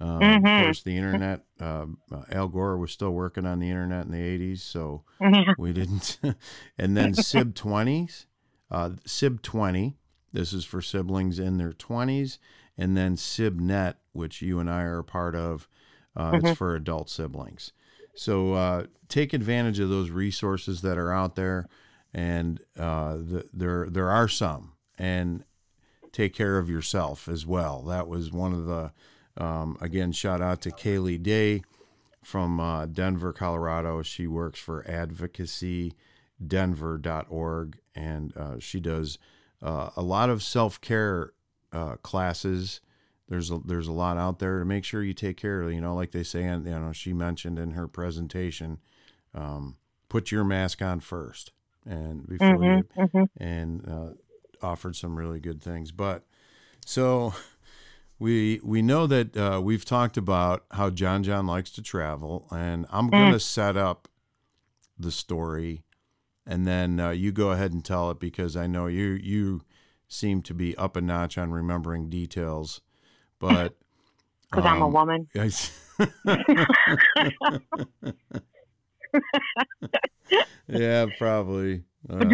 [0.00, 0.56] Um, Of Mhm.
[0.62, 1.44] course, the internet.
[1.60, 5.02] Um, uh, Al Gore was still working on the internet in the '80s, so
[5.58, 6.20] we didn't.
[6.78, 8.26] and then Sib 20s,
[8.70, 9.96] uh, Sib 20.
[10.32, 12.38] This is for siblings in their 20s,
[12.76, 15.68] and then SibNet, which you and I are a part of.
[16.16, 17.72] Uh, It's for adult siblings.
[18.14, 21.68] So uh, take advantage of those resources that are out there,
[22.12, 25.44] and uh, the, there there are some, and
[26.10, 27.82] take care of yourself as well.
[27.82, 28.90] That was one of the
[29.36, 31.62] um, again shout out to Kaylee Day
[32.24, 34.02] from uh, Denver, Colorado.
[34.02, 39.18] She works for advocacydenver.org, and uh, she does
[39.62, 41.32] uh, a lot of self care
[41.72, 42.80] uh, classes.
[43.28, 45.72] There's a, there's a lot out there to make sure you take care of.
[45.72, 48.78] You know, like they say, and you know, she mentioned in her presentation,
[49.34, 49.76] um,
[50.08, 51.52] put your mask on first,
[51.84, 53.28] and before you Mhm, mhm.
[53.36, 54.10] and uh,
[54.66, 55.92] offered some really good things.
[55.92, 56.24] But
[56.86, 57.34] so
[58.18, 62.86] we we know that uh, we've talked about how John John likes to travel, and
[62.90, 64.08] I'm going to set up
[64.98, 65.84] the story,
[66.48, 69.60] and then uh, you go ahead and tell it because I know you you
[70.08, 72.80] seem to be up a notch on remembering details,
[73.38, 73.76] but
[74.50, 75.28] Because I'm a um, woman.
[75.36, 75.50] I
[80.68, 81.82] yeah, probably.
[82.08, 82.24] Uh,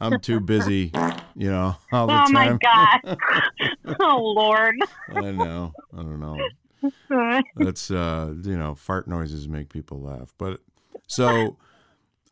[0.00, 0.90] I'm too busy,
[1.36, 2.58] you know, all the oh my.
[2.60, 2.98] God.
[4.00, 4.74] oh Lord.
[5.08, 5.72] I know.
[5.92, 6.36] I don't know.
[7.56, 10.34] That's uh, you know, fart noises make people laugh.
[10.38, 10.60] But
[11.06, 11.56] so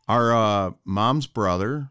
[0.07, 1.89] our uh, mom's brother,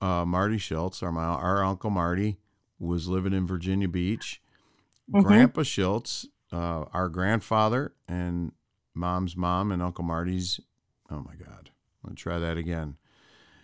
[0.00, 2.38] uh, Marty Schultz, our my, our uncle Marty,
[2.78, 4.40] was living in Virginia Beach.
[5.12, 5.22] Mhm.
[5.22, 8.52] Grandpa Schultz, uh, our grandfather, and
[8.94, 10.60] mom's mom and Uncle Marty's.
[11.10, 11.70] Oh my God!
[12.02, 12.96] let's try that again.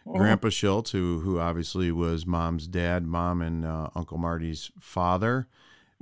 [0.06, 5.46] Grandpa Schultz, who who obviously was mom's dad, mom and uh, Uncle Marty's father,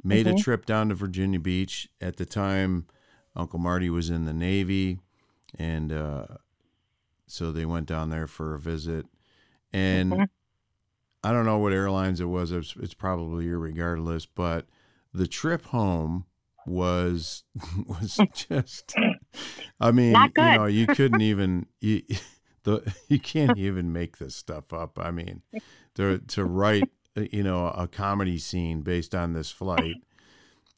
[0.02, 0.42] made a Mhm.
[0.42, 1.88] trip down to Virginia Beach.
[2.00, 2.86] At the time,
[3.36, 5.00] Uncle Marty was in the Navy,
[5.58, 6.26] and uh,
[7.26, 9.06] so they went down there for a visit.
[9.72, 10.28] And Mhm.
[11.22, 12.52] I don't know what airlines it was.
[12.52, 14.66] It's, it's probably irregardless, but
[15.12, 16.24] the trip home
[16.66, 17.44] was
[17.86, 18.94] was just.
[19.80, 22.02] I mean, you know, you couldn't even you,
[22.64, 24.98] the you can't even make this stuff up.
[24.98, 25.42] I mean,
[25.94, 26.90] to to write
[27.32, 29.96] you know a comedy scene based on this flight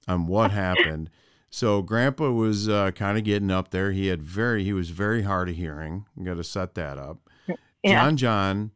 [0.09, 1.11] on what happened.
[1.50, 3.90] So Grandpa was uh, kind of getting up there.
[3.92, 6.07] He had very he was very hard of hearing.
[6.22, 7.18] Got to set that up.
[7.83, 7.92] Yeah.
[7.94, 8.70] John John,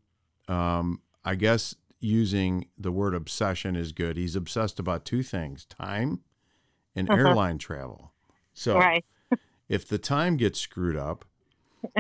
[0.49, 4.17] um, I guess using the word obsession is good.
[4.17, 6.21] He's obsessed about two things: time
[6.97, 7.19] and Uh-huh.
[7.21, 8.13] airline travel.
[8.55, 9.05] So Right.
[9.69, 11.27] if the time gets screwed up,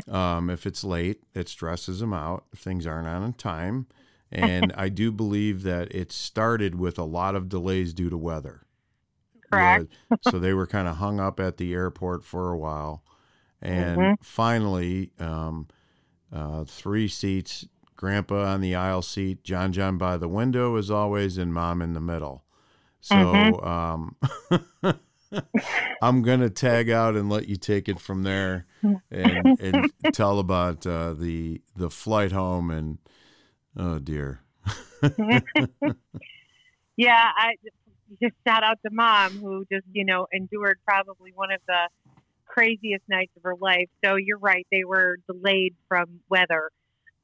[0.08, 2.44] um, if it's late, it stresses him out.
[2.54, 3.86] If things aren't on time,
[4.34, 8.62] and I do believe that it started with a lot of delays due to weather.
[9.50, 9.88] Correct.
[10.10, 13.02] Was- so they were kind of hung up at the airport for a while,
[13.62, 14.16] and Mhm.
[14.22, 15.68] finally, um,
[16.32, 17.66] uh, three seats.
[17.96, 21.92] Grandpa on the aisle seat, John John by the window as always, and Mom in
[21.94, 22.44] the middle.
[23.00, 23.66] So Mhm.
[23.66, 24.16] um,
[26.02, 28.66] I'm gonna tag out and let you take it from there,
[29.10, 32.98] and, and tell about uh, the the flight home and
[33.76, 34.40] oh dear.
[36.96, 37.54] yeah, I
[38.20, 41.88] just shout out to mom who just, you know, endured probably one of the
[42.46, 43.88] craziest nights of her life.
[44.04, 46.70] So you're right, they were delayed from weather.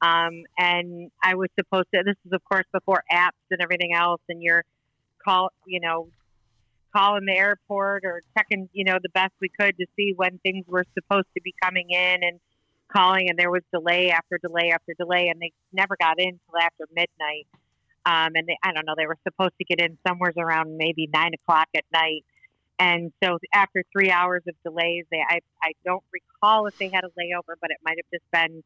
[0.01, 4.21] Um, and I was supposed to, this is of course before apps and everything else,
[4.29, 4.63] and you're
[5.23, 6.07] call, you know,
[6.95, 10.65] calling the airport or checking, you know, the best we could to see when things
[10.67, 12.39] were supposed to be coming in and
[12.91, 13.29] calling.
[13.29, 16.85] And there was delay after delay after delay, and they never got in till after
[16.93, 17.47] midnight.
[18.05, 21.09] Um, and they, I don't know, they were supposed to get in somewhere around maybe
[21.13, 22.25] nine o'clock at night.
[22.79, 27.03] And so after three hours of delays, they, I, I don't recall if they had
[27.03, 28.63] a layover, but it might have just been,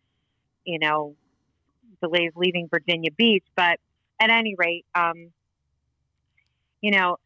[0.63, 1.15] you know,
[2.01, 3.43] delays leaving Virginia Beach.
[3.57, 3.79] But
[4.21, 5.31] at any rate, um,
[6.81, 7.17] you know,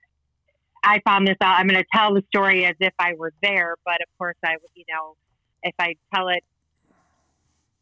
[0.84, 1.60] I found this out.
[1.60, 4.56] I'm going to tell the story as if I were there, but of course, I,
[4.74, 5.16] you know,
[5.62, 6.44] if I tell it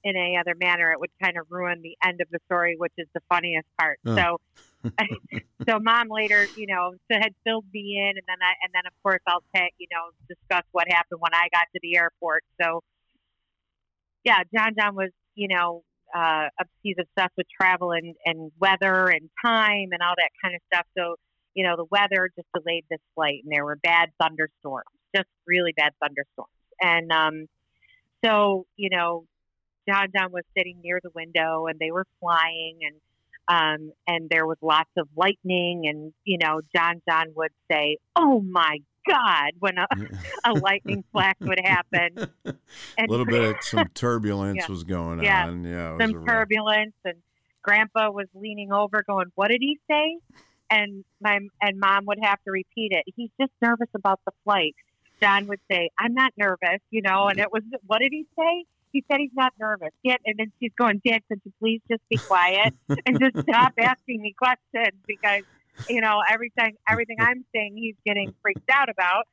[0.08, 2.94] in any other manner, it would kind of ruin the end of the story, which
[2.98, 4.00] is the funniest part.
[4.06, 4.16] Oh.
[4.16, 4.38] So,
[5.70, 8.84] so mom later, you know, so had filled me in, and then I, and then
[8.88, 12.44] of course I'll take, you know, discuss what happened when I got to the airport.
[12.62, 12.84] So,
[14.24, 15.84] yeah, John John was, you know,
[16.16, 16.48] uh,
[16.84, 20.86] he's obsessed with travel and and weather and time and all that kind of stuff.
[20.98, 21.16] So,
[21.54, 25.74] you know, the weather just delayed this flight, and there were bad thunderstorms, just really
[25.76, 27.48] bad thunderstorms, and um,
[28.24, 29.26] so you know,
[29.88, 32.96] John John was sitting near the window, and they were flying, and
[33.50, 38.42] um, and there was lots of lightning, and you know, John John would say, "Oh
[38.42, 39.88] my God!" when a,
[40.46, 42.30] a lightning flash would happen.
[42.46, 44.68] a little bit of some turbulence Yeah.
[44.70, 45.48] was going Yeah.
[45.48, 45.64] on.
[45.64, 47.16] Yeah, some rough- turbulence, and
[47.62, 50.18] Grandpa was leaning over, going, "What did he say?"
[50.70, 53.06] And my and Mom would have to repeat it.
[53.16, 54.76] He's just nervous about the flight.
[55.22, 58.66] John would say, "I'm not nervous," you know, and it was, "What did he say?"
[58.92, 59.92] He said he's not nervous.
[60.04, 62.74] Yet, and then she's going, "Dad, could you please just be quiet
[63.06, 65.44] and just stop asking me questions because
[65.90, 69.28] you know everything everything I'm saying he's getting freaked out about."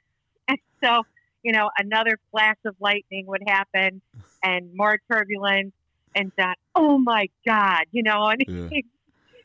[0.49, 1.03] And so,
[1.43, 4.03] you know, another flash of lightning would happen,
[4.43, 5.73] and more turbulence,
[6.15, 8.69] and John, "Oh my God," you know, and Yeah.
[8.71, 8.87] he'd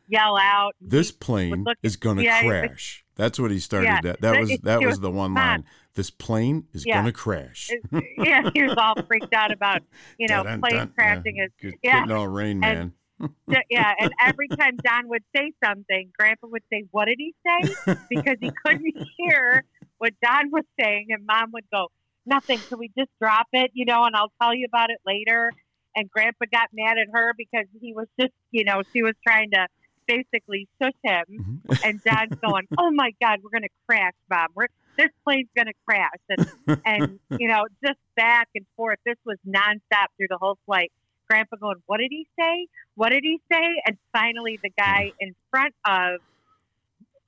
[0.08, 0.76] yell out.
[0.82, 3.06] This plane is going to yeah, crash.
[3.20, 3.88] That's what he started.
[3.88, 5.66] Yeah, That that was that was was the one line.
[5.96, 6.96] This plane is Yeah.
[6.96, 7.70] going to crash.
[8.18, 9.82] Yeah, he was all freaked out about
[10.18, 10.94] you know Dun, plane dun.
[10.96, 11.46] crashing Yeah.
[11.62, 12.00] is yeah.
[12.00, 13.36] Getting all rain, And- man.
[13.70, 17.94] yeah, and every time John would say something, Grandpa would say, "What did he say?"
[18.10, 19.66] Because he couldn't hear
[19.98, 21.90] what John was saying, and Mom would go,
[22.26, 22.60] "Nothing.
[22.60, 23.72] Can we just drop it?
[23.74, 25.52] You know, and I'll tell you about it later."
[25.98, 29.52] And Grandpa got mad at her because he was just, you know, she was trying
[29.52, 29.68] to
[30.10, 31.74] basically shush him, mm-hmm.
[31.84, 34.48] and John's going, "Oh my God, we're gonna crash, Mom.
[34.56, 38.98] We're this plane's gonna crash," and and you know, just back and forth.
[39.06, 40.92] This was nonstop through the whole flight.
[41.30, 42.68] Grandpa going, "What did he say?
[42.96, 46.22] What did he say?" And finally, the guy in front of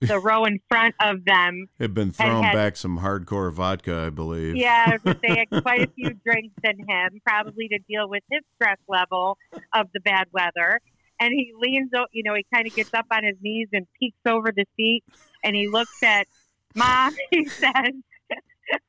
[0.01, 4.09] the row in front of them, Had been thrown had- back some hardcore vodka, I
[4.09, 4.55] believe.
[4.55, 8.79] yeah, they had quite a few drinks in him, probably to deal with his stress
[8.87, 9.37] level
[9.75, 10.79] of the bad weather.
[11.21, 13.85] And he leans, o- you know, he kind of gets up on his knees and
[13.99, 15.03] peeks over the seat,
[15.43, 16.27] and he looks at
[16.75, 17.15] mom.
[17.29, 17.93] He says,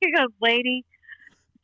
[0.00, 0.84] "He goes, lady."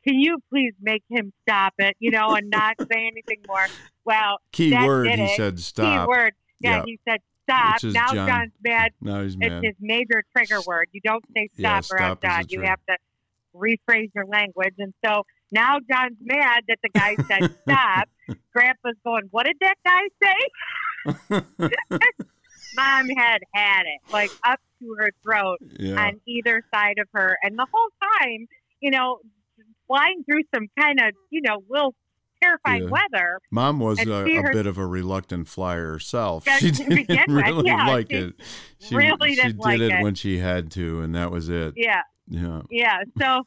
[0.05, 3.65] Can you please make him stop it, you know, and not say anything more?
[4.05, 5.37] Well, Key word, he it.
[5.37, 6.07] said stop.
[6.07, 6.33] key word.
[6.59, 6.83] Yeah, Yeah.
[6.87, 7.77] he said stop.
[7.85, 8.29] Now John.
[8.29, 8.91] John's mad.
[9.01, 9.53] Now he's mad.
[9.63, 10.89] It's his major trigger word.
[10.91, 12.63] You don't say Yeah, stop around stop is a John.
[12.63, 12.97] You have to
[13.55, 14.75] rephrase your language.
[14.79, 15.23] And so
[15.53, 18.09] now John's mad that the guy said stop.
[18.53, 21.41] Grandpa's going, What did that guy say?
[22.77, 26.07] Mom had had it, like up to her throat yeah.
[26.07, 27.37] on either side of her.
[27.43, 27.89] And the whole
[28.21, 28.49] time,
[28.81, 29.19] you know,
[29.87, 31.95] flying through some kind of, you know, will
[32.43, 32.89] terrifying Yeah.
[32.91, 33.41] weather.
[33.51, 36.45] Mom was a, a her- bit of a reluctant flyer herself.
[36.59, 38.35] She didn't really yeah, like she it.
[38.81, 40.03] She, really she didn't did like it, it.
[40.03, 41.75] when she had to, and that was it.
[41.77, 42.03] Yeah.
[42.29, 42.63] Yeah.
[42.71, 42.99] Yeah.
[43.21, 43.43] So,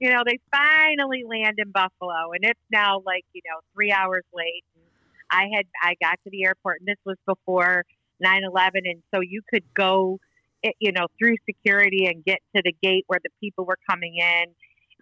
[0.00, 4.24] you know, they finally land in Buffalo, and it's now like you know three hours
[4.34, 4.64] late.
[4.74, 4.84] And
[5.30, 7.84] I had I got to the airport, and this was before
[8.24, 10.18] 9/11, and so you could go,
[10.64, 14.16] eh, you know, through security and get to the gate where the people were coming
[14.16, 14.44] in,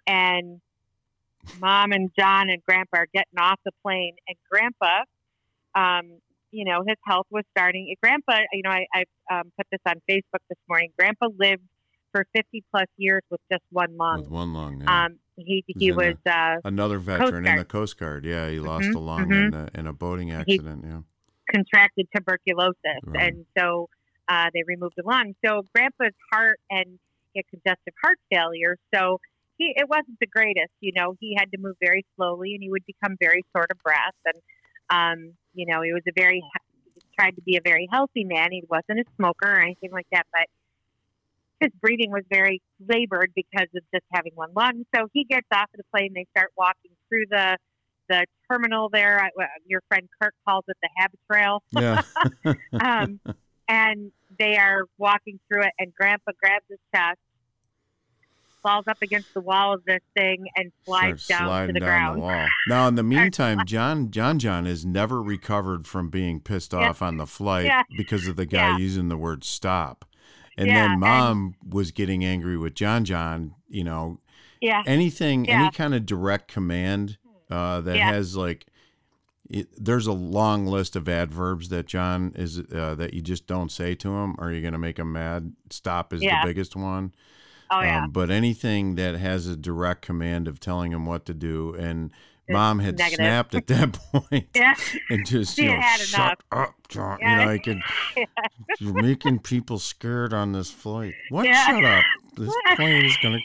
[0.05, 0.61] and
[1.61, 5.03] Mom and John and Grandpa are getting off the plane, and Grandpa.
[5.75, 6.19] Um,
[6.51, 7.93] you know, his health was starting.
[8.01, 10.89] Grandpa, you know, I, I um, put this on Facebook this morning.
[10.97, 11.61] Grandpa lived
[12.11, 14.21] for 50 plus years with just one lung.
[14.21, 14.81] With one lung.
[14.81, 15.05] Yeah.
[15.05, 18.25] Um, he he was uh, Another veteran in the Coast Guard.
[18.25, 19.47] Yeah, he lost Mhm, a lung mhm.
[19.47, 20.83] in, a, in a boating accident.
[20.85, 21.01] Yeah.
[21.51, 23.23] contracted tuberculosis, Right.
[23.33, 23.89] and so
[24.27, 25.33] uh, they removed the lung.
[25.43, 26.99] So Grandpa's heart and
[27.33, 28.77] he had congestive heart failure.
[28.93, 29.19] So
[29.57, 30.71] he it wasn't the greatest.
[30.81, 33.77] You know, he had to move very slowly, and he would become very short of
[33.79, 34.15] breath.
[34.25, 34.41] And
[34.91, 36.43] um, you know, he was a very
[36.95, 38.51] he tried to be a very healthy man.
[38.51, 40.47] He wasn't a smoker or anything like that, but
[41.59, 44.85] his breathing was very labored because of just having one lung.
[44.95, 46.11] So he gets off of the plane.
[46.15, 47.57] They start walking through the
[48.09, 49.21] the terminal there.
[49.23, 49.29] I,
[49.67, 51.63] your friend Kirk calls it the habit trail.
[51.71, 52.01] Yeah.
[52.83, 53.19] Um,
[53.67, 57.19] and they are walking through it, and Grandpa grabs his chest,
[58.63, 61.87] falls up against the wall of this thing, and slides Starts down to the down
[61.89, 62.17] ground.
[62.17, 62.47] the wall.
[62.67, 66.89] Now, in the meantime, John John John has never recovered from being pissed Yeah.
[66.89, 67.83] off on the flight Yeah.
[67.95, 68.77] because of the guy Yeah.
[68.77, 70.05] using the word stop.
[70.59, 74.19] And Yeah, then and- mom was getting angry with John John, you know,
[74.61, 75.61] Yeah, anything Yeah.
[75.61, 77.17] any kind of direct command
[77.49, 78.11] uh, that Yeah.
[78.11, 78.65] has like
[79.49, 83.71] it, there's a long list of adverbs that John is uh, that you just don't
[83.71, 85.53] say to him or you're going to make him mad.
[85.71, 86.41] Stop is Yeah.
[86.43, 87.13] the biggest one.
[87.71, 91.33] oh yeah, Um, but anything that has a direct command of telling him what to
[91.33, 92.11] do, and
[92.49, 93.17] mom had negative.
[93.17, 94.73] snapped at that point Yeah.
[95.09, 96.19] and just She you know, shut
[96.51, 96.67] enough.
[96.69, 97.17] up, John.
[97.21, 97.39] Yeah.
[97.39, 97.81] You know, I can.
[98.79, 101.13] You're making people scared on this flight.
[101.29, 101.45] What?
[101.45, 101.65] Yeah.
[101.67, 102.03] Shut up.
[102.37, 103.39] This plane is gonna.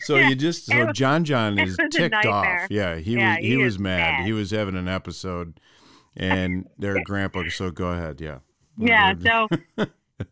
[0.00, 0.28] so Yeah.
[0.28, 2.66] you just so was- John John is ticked off.
[2.70, 3.98] Yeah, he Yeah, was he, he was mad.
[4.18, 4.26] mad.
[4.26, 5.60] He was having an episode,
[6.16, 7.42] and their grandpa.
[7.50, 8.20] So go ahead.
[8.20, 8.38] Yeah.
[8.80, 9.48] Yeah, so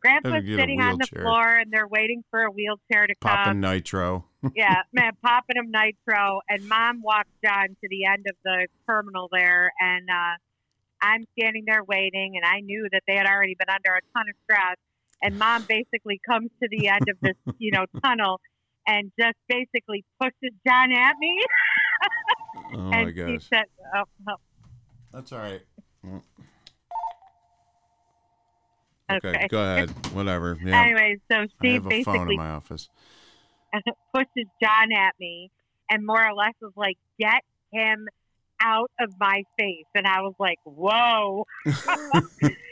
[0.00, 3.60] Grandpa's sitting on the floor and they're waiting for a wheelchair to popping come.
[3.60, 4.24] nitro.
[4.54, 6.40] Yeah, man, popping him nitro.
[6.48, 10.36] And mom walks John to the end of the terminal there, and uh,
[11.02, 14.28] I'm standing there waiting, and I knew that they had already been under a ton
[14.28, 14.76] of stress.
[15.22, 18.40] And mom basically comes to the end of this, you know, tunnel
[18.86, 21.40] and just basically pushes John at me.
[22.74, 23.48] Oh my and she gosh.
[23.48, 23.64] said,
[23.96, 24.34] oh, oh,
[25.12, 25.62] That's all right.
[26.04, 26.22] Mm.
[29.10, 29.48] Okay, Okay.
[29.48, 29.90] go ahead.
[30.12, 30.58] Whatever.
[30.62, 30.82] Yeah.
[30.82, 32.88] Anyway, so I have a phone in basically my office.
[34.14, 35.50] pushes John at me
[35.90, 37.42] and more or less was like, get
[37.72, 38.08] him
[38.60, 39.86] out of my face.
[39.94, 41.46] And I was like, whoa.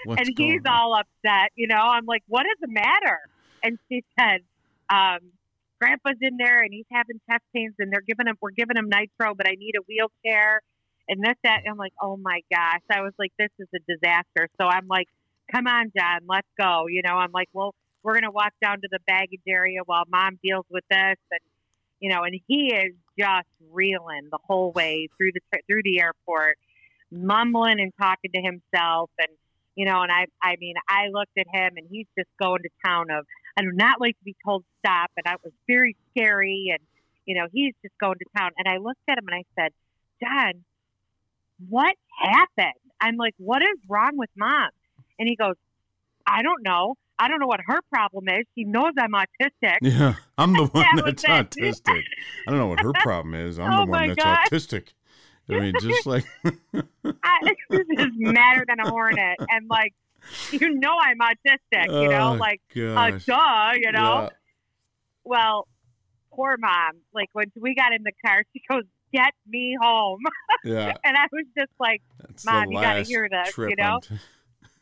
[0.07, 0.73] And he's on?
[0.73, 1.51] all upset.
[1.57, 3.21] You know, I'm like, what is the matter?
[3.63, 4.41] And she said,
[4.91, 5.21] um,
[5.81, 8.91] Grandpa's in there and he's having chest pains and they're giving him, we're giving him
[8.91, 10.61] nitro, but I need a wheelchair
[11.09, 11.61] and this, that.
[11.65, 12.83] And I'm like, oh my gosh.
[12.91, 14.49] I was like, this is a disaster.
[14.61, 15.09] So I'm like,
[15.51, 16.87] come on, John, let's go.
[16.89, 17.75] You know, I'm like, well,
[18.05, 21.17] we're going to walk down to the baggage area while mom deals with this.
[21.31, 21.41] And,
[21.99, 26.59] you know, and he is just reeling the whole way through the, through the airport,
[27.11, 29.11] mumbling and talking to himself.
[29.19, 29.29] And,
[29.75, 32.69] you know, and I, I mean, I looked at him and he's just going to
[32.85, 33.25] town of,
[33.57, 35.11] I do not like to be told stop.
[35.17, 36.69] And I was very scary.
[36.71, 36.81] And,
[37.25, 38.51] you know, he's just going to town.
[38.59, 39.73] And I looked at him and I said,
[40.23, 40.65] John,
[41.71, 42.75] what happened?
[43.01, 44.69] I'm like, what is wrong with mom?
[45.19, 45.55] And he goes,
[46.27, 46.97] I don't know.
[47.19, 48.45] I don't know what her problem is.
[48.57, 49.77] She knows I'm autistic.
[49.83, 52.05] Yeah, I'm the one That that's autistic.
[52.47, 53.59] I don't know what her problem is.
[53.59, 54.39] I'm Oh the one that's God.
[54.51, 54.89] autistic.
[55.49, 56.25] I mean, just like
[57.23, 57.39] I,
[57.71, 59.39] this is madder than a hornet.
[59.51, 59.93] And like,
[60.51, 63.25] you know, I'm autistic, you know, Oh, like, gosh.
[63.27, 64.23] duh, you know.
[64.23, 64.29] Yeah.
[65.25, 65.69] Well,
[66.33, 66.93] poor mom.
[67.13, 70.21] Like, when we got in the car, she goes, get me home.
[70.65, 74.01] Yeah, And I was just like, that's Mom, you gotta hear this, you know?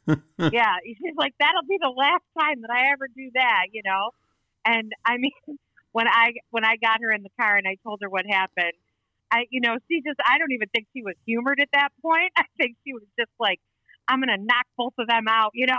[0.38, 4.10] Yeah, she's like, that'll be the last time that I ever do that, you know.
[4.64, 5.32] And I mean,
[5.92, 8.72] when I when I got her in the car and I told her what happened,
[9.30, 12.32] I you know she just I don't even think she was humored at that point.
[12.36, 13.60] I think she was just like,
[14.08, 15.78] I'm gonna knock both of them out, you know.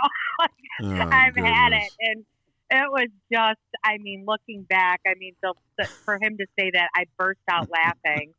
[0.82, 2.24] Oh, I've had it, and
[2.70, 6.70] it was just I mean, looking back, I mean, the, the, for him to say
[6.72, 8.32] that, I burst out laughing.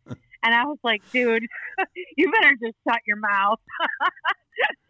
[0.43, 1.43] And I was like, dude,
[2.17, 3.59] you better just shut your mouth.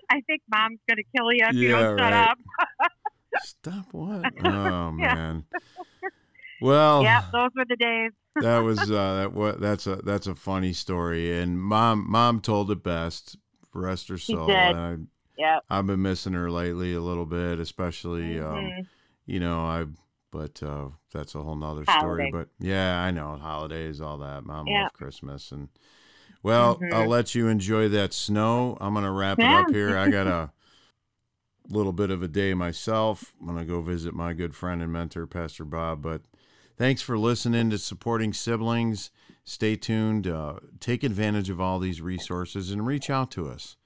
[0.10, 2.30] I think mom's going to kill you if you don't Yeah, shut right.
[2.30, 2.38] up.
[3.42, 4.34] Stop what?
[4.44, 5.46] Oh man.
[6.62, 8.12] Well, Yeah, those were the days.
[8.42, 9.34] that was uh, that.
[9.34, 9.60] What?
[9.60, 11.38] That's a that's a funny story.
[11.38, 13.38] And mom, mom told it best.
[13.74, 14.48] Rest her soul.
[14.48, 14.76] did.
[14.76, 15.64] And Yep.
[15.70, 18.40] I, I've been missing her lately a little bit, especially.
[18.40, 18.88] Um, Mhm.
[19.26, 19.86] you know, I.
[20.32, 22.30] But uh, that's a whole nother Holiday.
[22.30, 22.32] story.
[22.32, 24.46] But yeah, I know holidays, all that.
[24.46, 24.90] Mom Yeah.
[24.94, 25.70] Christmas, and
[26.46, 26.94] well, Mhm.
[26.94, 28.78] I'll let you enjoy that snow.
[28.80, 29.98] I'm gonna wrap it up here.
[29.98, 30.52] I got a
[31.70, 33.34] little bit of a day myself.
[33.42, 36.02] I'm gonna go visit my good friend and mentor, Pastor Bob.
[36.02, 36.22] But
[36.78, 39.10] thanks for listening to supporting siblings.
[39.44, 40.28] Stay tuned.
[40.28, 43.78] Uh, take advantage of all these resources and reach out to us.